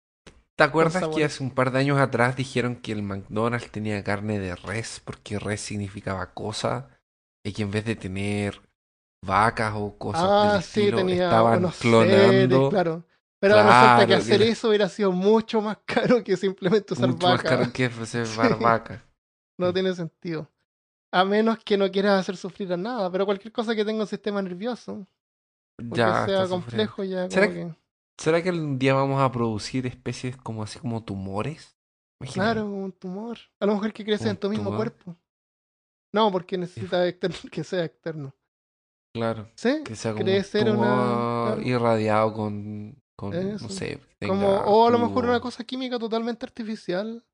[0.61, 4.37] ¿Te acuerdas que hace un par de años atrás dijeron que el McDonald's tenía carne
[4.39, 6.89] de res porque res significaba cosa
[7.43, 8.61] y que en vez de tener
[9.25, 12.09] vacas o cosas Ah, del sí, estilo tenía estaban unos clonando?
[12.11, 13.03] seres, claro.
[13.39, 17.27] Pero que Claro, hacer que- eso hubiera sido mucho más caro que simplemente usar Mucho
[17.27, 17.89] más caro que
[18.61, 19.03] vaca.
[19.57, 20.47] No tiene sentido.
[21.11, 24.07] A menos que no quieras hacer sufrir a nada, pero cualquier cosa que tenga un
[24.07, 25.07] sistema nervioso,
[25.77, 27.75] Ya, sea está complejo, ya ¿Será que...
[28.19, 31.77] ¿Será que un día vamos a producir especies como así como tumores?
[32.21, 32.45] Imagina.
[32.45, 33.37] Claro, un tumor.
[33.59, 34.77] A lo mejor que crece en tu mismo tumor.
[34.77, 35.17] cuerpo.
[36.13, 38.35] No, porque necesita externo- que sea externo.
[39.15, 39.49] Claro.
[39.55, 39.81] ¿Sí?
[39.83, 41.61] Que sea como Crecer un una- tumor claro.
[41.67, 47.25] irradiado con, con no sé, Como, o a lo mejor una cosa química totalmente artificial.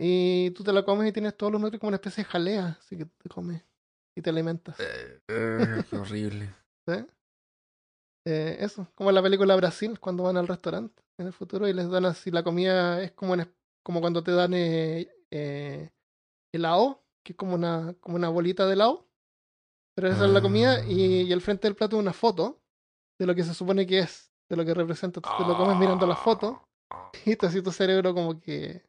[0.00, 2.78] Y tú te la comes y tienes todos los nutrientes como una especie de jalea.
[2.80, 3.62] Así que te comes
[4.16, 4.78] y te alimentas.
[4.80, 6.52] Eh, eh, qué horrible.
[6.88, 6.94] ¿sí?
[8.26, 11.72] Eh, eso, como en la película Brasil, cuando van al restaurante en el futuro y
[11.72, 13.50] les dan así la comida, es como, en
[13.82, 15.90] como cuando te dan eh, eh,
[16.52, 19.06] helado, que es como una, como una bolita de helado.
[19.94, 22.60] Pero esa es la comida y, y al frente del plato una foto
[23.18, 25.20] de lo que se supone que es, de lo que representa.
[25.20, 26.60] Tú te lo comes mirando la foto
[27.24, 28.82] y te así tu cerebro como que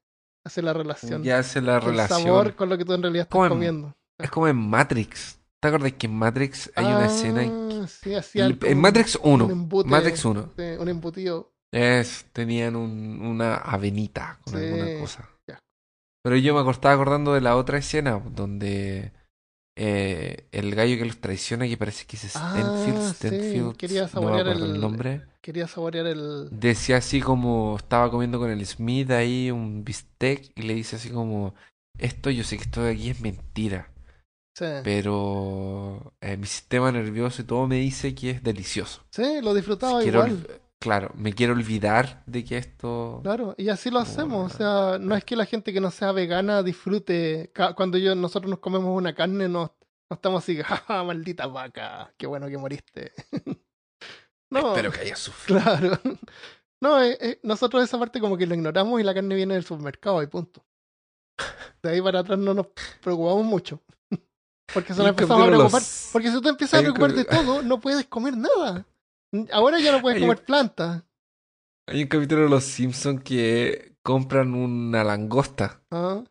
[0.43, 1.21] hace la relación.
[1.23, 2.21] Ya hace la el relación.
[2.23, 3.95] sabor con lo que tú en realidad estás Como en- comiendo.
[4.17, 5.39] Es como en Matrix.
[5.59, 9.31] ¿Te acuerdas que en Matrix hay una escena en, Ah, sí, hacían en Matrix un
[9.31, 9.47] 1?
[9.51, 10.49] embute, Matrix 1.
[10.57, 11.51] sí, un embutido.
[11.71, 15.29] Es, tenían un, una avenita con Sí, alguna cosa.
[15.47, 15.59] ya.
[16.23, 19.11] Pero yo me estaba acordando de la otra escena donde
[19.77, 23.13] eh, el gallo que los traiciona, que parece que es Stenfield, Ah,
[23.71, 25.21] sí, quería no me saborear el el- nombre.
[25.41, 26.49] Quería saborear el.
[26.51, 31.09] Decía así como, estaba comiendo con el Smith ahí un bistec y le dice así
[31.09, 31.53] como,
[31.99, 33.89] esto yo sé que esto de aquí es mentira,
[34.57, 39.03] Sí, pero eh, mi sistema nervioso y todo me dice que es delicioso.
[39.11, 40.47] Sí, lo disfrutaba igual.
[40.79, 43.19] claro, me quiero olvidar de que esto...
[43.23, 44.45] Claro, y así lo hacemos.
[44.45, 47.51] O la- sea, no es que la gente que no sea vegana disfrute.
[47.75, 49.75] Cuando yo, nosotros nos comemos una carne, no,
[50.09, 53.11] no estamos así, jaja, maldita vaca, qué bueno que moriste.
[54.49, 55.59] no, Espero que haya sufrido.
[55.61, 55.99] claro.
[56.81, 59.63] No, eh, eh, nosotros esa parte como que lo ignoramos y la carne viene del
[59.63, 60.63] supermercado y punto.
[61.81, 62.67] De ahí para atrás no nos
[63.01, 63.81] preocupamos mucho.
[64.73, 65.81] Porque se nos empezamos a preocupar.
[65.81, 68.85] los- Porque si tú empiezas a preocupar de todo, no puedes comer nada.
[69.51, 71.03] Ahora ya no puedes Hay un- comer plantas.
[71.87, 76.23] Hay un capítulo de Los Simpsons que compran una langosta ¿ah?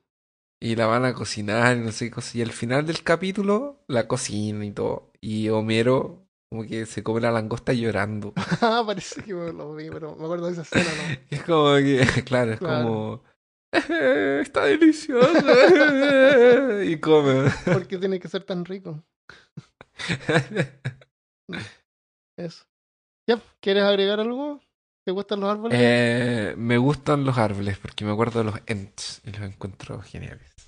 [0.61, 2.37] y la van a cocinar y no sé qué cosa.
[2.39, 5.12] Y al final del capítulo la cocinan y todo.
[5.20, 8.32] Y Homero como que se come la langosta llorando.
[8.61, 11.18] Ah, parece que lo vi, pero me acuerdo de esa escena, ¿no?
[11.30, 12.85] Es como que, claro, es Claro.
[12.85, 13.22] como...
[13.91, 15.33] "Eh, está delicioso.
[16.85, 17.51] y come.
[17.64, 19.05] ¿Por qué tiene que ser tan rico?
[22.37, 22.64] Eso.
[23.29, 24.61] Ya, ¿quieres agregar algo?
[25.05, 25.79] ¿Te gustan los árboles?
[25.81, 30.64] Eh, me gustan los árboles porque me acuerdo de los Ents y los encuentro geniales.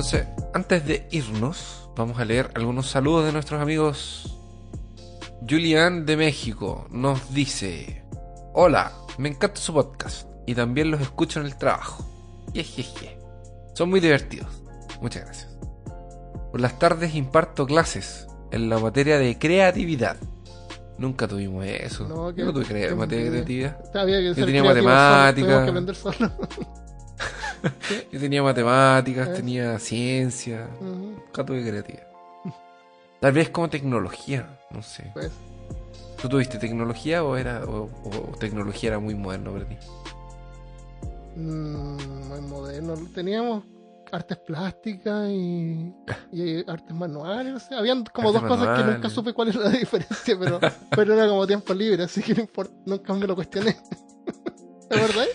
[0.00, 4.34] Entonces, antes de irnos, vamos a leer algunos saludos de nuestros amigos.
[5.46, 8.02] Julián de México nos dice:
[8.54, 12.02] Hola, me encanta su podcast y también los escucho en el trabajo.
[12.54, 13.18] Jejeje.
[13.74, 14.48] Son muy divertidos.
[15.02, 15.58] Muchas gracias.
[16.50, 20.16] Por las tardes imparto clases en la materia de creatividad.
[20.96, 22.08] Nunca tuvimos eso.
[22.08, 23.78] No, que- Yo no tuve que- materia de creatividad.
[23.94, 25.50] Había que ser tenía creativo
[28.12, 29.32] Yo tenía matemáticas, Eh.
[29.34, 30.68] tenía ciencia.
[30.80, 30.86] Ujú,
[31.26, 32.06] Nunca tuve creatividad.
[33.20, 35.10] Tal vez como tecnología, no sé.
[35.12, 35.30] pues.
[36.22, 39.76] ¿Tú tuviste tecnología o era o, o tecnología era muy moderno para ti?
[41.36, 42.94] Mm, muy moderno.
[43.14, 43.64] Teníamos
[44.12, 45.94] artes plásticas y,
[46.32, 47.52] y artes manuales.
[47.52, 47.74] no sé.
[47.74, 50.60] Habían como Artes dos cosas que nunca supe cuál era la diferencia, pero,
[50.94, 53.76] pero era como tiempo libre, así que no importa, nunca me lo cuestioné.
[54.90, 55.26] ¿De verdad?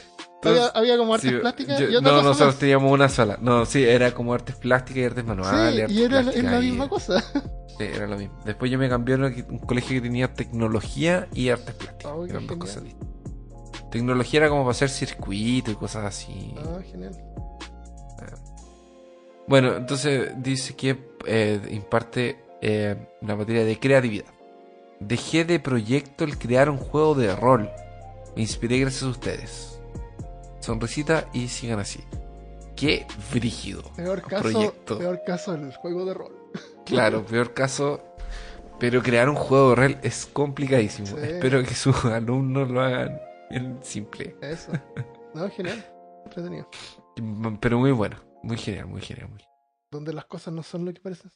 [0.49, 2.59] Había, había como artes Sí, plásticas yo- y otra no, cosa nosotros más.
[2.59, 3.37] teníamos una sola.
[3.41, 5.75] No, sí, era como artes plásticas y artes manuales.
[5.75, 7.23] Sí, artes y era es plásticas la y- misma cosa.
[7.77, 8.39] Sí, era lo mismo.
[8.45, 12.11] Después yo me cambié a una- un colegio que tenía tecnología y artes plásticas.
[12.15, 13.09] Oh, Eran dos cosas distintas.
[13.91, 16.53] Tecnología era como para hacer circuito y cosas así.
[16.57, 17.11] Ah, genial.
[19.47, 24.25] Bueno, entonces dice que eh, imparte eh, la materia de creatividad.
[24.99, 27.69] Dejé de proyecto el crear un juego de rol.
[28.35, 29.74] Me inspiré gracias a ustedes.
[30.65, 32.03] Sonrisita y sigan así.
[32.75, 33.83] Qué brígido.
[33.95, 34.97] Peor caso, proyecto.
[34.97, 36.35] peor caso el juego de rol.
[36.85, 38.01] Claro, peor caso.
[38.79, 41.07] Pero crear un juego de rol es complicadísimo.
[41.07, 41.15] Sí.
[41.21, 44.35] Espero que sus alumnos lo hagan en simple.
[44.41, 44.71] Eso.
[45.35, 45.85] No, genial.
[46.25, 46.67] Entretenido.
[47.61, 48.17] Pero muy bueno.
[48.41, 49.29] Muy genial, muy genial.
[49.29, 49.43] Muy...
[49.91, 51.31] donde las cosas no son lo que parecen.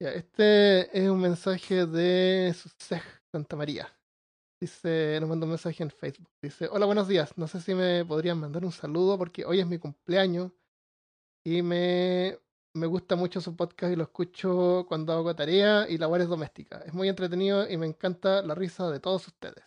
[0.00, 3.92] Ya, este es un mensaje de Susej Santa María.
[4.60, 6.28] Dice, nos manda un mensaje en Facebook.
[6.42, 7.32] Dice, hola, buenos días.
[7.36, 10.50] No sé si me podrían mandar un saludo porque hoy es mi cumpleaños
[11.46, 12.36] y me,
[12.74, 16.84] me gusta mucho su podcast y lo escucho cuando hago tarea y labores domésticas.
[16.86, 19.64] Es muy entretenido y me encanta la risa de todos ustedes.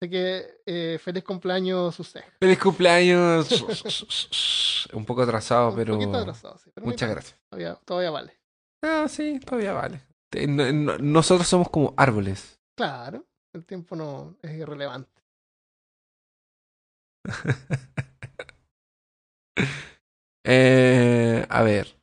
[0.00, 2.24] Así que eh, feliz cumpleaños, Susej.
[2.40, 3.48] ¡Feliz cumpleaños!
[4.92, 5.94] Un poco atrasado, Un pero.
[5.94, 7.40] poquito atrasado, sí, pero Muchas gracias.
[7.50, 8.32] Todavía, todavía vale.
[8.82, 10.00] Ah, sí, todavía vale.
[10.30, 12.60] Te- no- no- nosotros somos como árboles.
[12.76, 13.26] Claro,
[13.58, 15.22] el tiempo no es irrelevante.
[20.50, 21.98] Eh, a ver.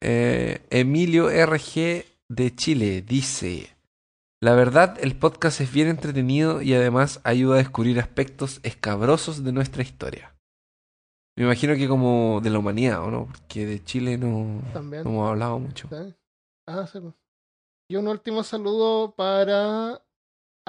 [0.00, 3.76] Eh, Emilio RG de Chile dice:
[4.40, 9.50] La verdad, el podcast es bien entretenido y además ayuda a descubrir aspectos escabrosos de
[9.50, 10.36] nuestra historia.
[11.36, 13.26] Me imagino que como de la humanidad, ¿o no?
[13.26, 15.02] Porque de Chile no, También.
[15.02, 15.88] no hemos hablado mucho.
[15.88, 16.14] ¿sí?
[16.68, 17.00] Ah, sí.
[17.90, 20.00] Y un último saludo para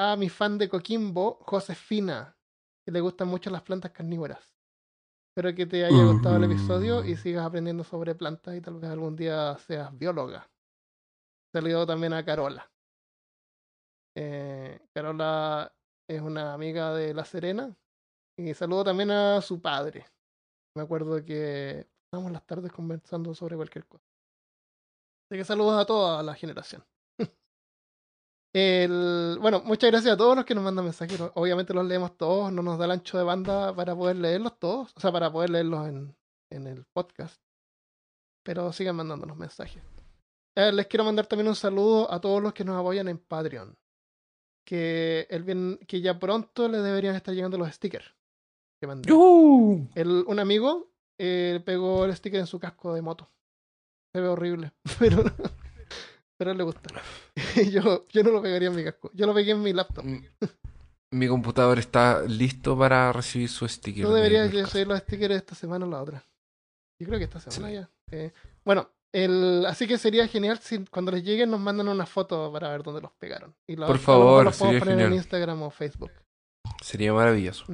[0.02, 2.38] a mi fan de Coquimbo, Josefina,
[2.86, 4.56] que le gustan mucho las plantas carnívoras.
[5.28, 8.90] Espero que te haya gustado el episodio y sigas aprendiendo sobre plantas y tal vez
[8.90, 10.50] algún día seas bióloga.
[11.54, 12.72] Saludo también a Carola.
[14.16, 15.76] Eh, Carola
[16.08, 17.76] es una amiga de La Serena.
[18.38, 20.06] Y saludo también a su padre.
[20.78, 24.06] Me acuerdo que pasamos las tardes conversando sobre cualquier cosa.
[25.26, 26.86] Así que saludos a toda la generación.
[28.54, 31.20] El, bueno, muchas gracias a todos los que nos mandan mensajes.
[31.36, 34.92] Obviamente los leemos todos, no nos da el ancho de banda para poder leerlos todos,
[34.96, 36.16] o sea, para poder leerlos en,
[36.50, 37.40] en el podcast.
[38.44, 39.84] Pero sigan mandándonos mensajes.
[40.56, 43.78] Eh, les quiero mandar también un saludo a todos los que nos apoyan en Patreon.
[44.66, 48.14] Que, el bien, que ya pronto les deberían estar llegando los stickers.
[48.80, 48.88] Que.
[49.96, 53.30] El, un amigo eh, pegó el sticker en su casco de moto.
[54.14, 55.24] Se ve horrible, pero,
[56.40, 56.90] pero a él le gusta.
[57.72, 59.12] yo, yo no lo pegaría en mi casco.
[59.14, 60.04] Yo lo pegué en mi laptop.
[60.06, 60.24] Mm,
[61.12, 64.06] Mi computador está listo para recibir su sticker.
[64.06, 64.66] Tú de deberías Nerdcast.
[64.68, 66.24] recibir los stickers esta semana o la otra.
[67.00, 67.74] Yo creo que esta semana Sí.
[67.76, 67.90] ya.
[68.12, 68.32] Eh,
[68.66, 72.70] bueno, el, así que sería genial si cuando les lleguen nos mandan una foto para
[72.70, 73.56] ver dónde los pegaron.
[73.68, 75.14] Y lo- Por favor, los sería poner en genial.
[75.18, 76.12] Instagram o Facebook.
[76.84, 77.66] Sería maravilloso.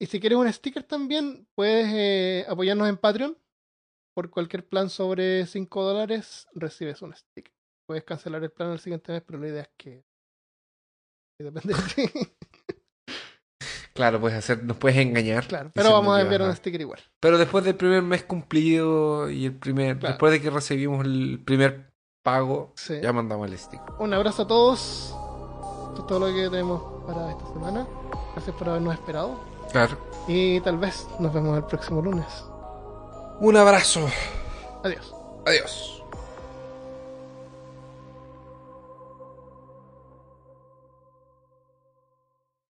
[0.00, 3.36] Y si quieres un sticker también, puedes eh, apoyarnos en Patreon.
[4.14, 7.52] Por cualquier plan sobre 5 dólares, recibes un sticker.
[7.86, 10.04] Puedes cancelar el plan el siguiente mes, pero la idea es que.
[11.38, 12.32] que depende de ti.
[13.94, 15.46] Claro, puedes hacer, nos puedes engañar.
[15.46, 17.00] Claro, pero vamos a enviar un sticker igual.
[17.18, 20.12] Pero después del primer mes cumplido y el primer, Claro.
[20.12, 23.00] después de que recibimos el primer pago, Sí.
[23.02, 23.80] ya mandamos el stick.
[23.98, 25.14] Un abrazo a todos.
[25.88, 27.86] Esto es todo lo que tenemos para esta semana.
[28.34, 29.40] Gracias por habernos esperado.
[29.72, 29.96] Claro.
[30.28, 32.26] Y tal vez nos vemos el próximo lunes.
[33.40, 34.06] Un abrazo.
[34.84, 35.14] Adiós.
[35.46, 36.05] Adiós.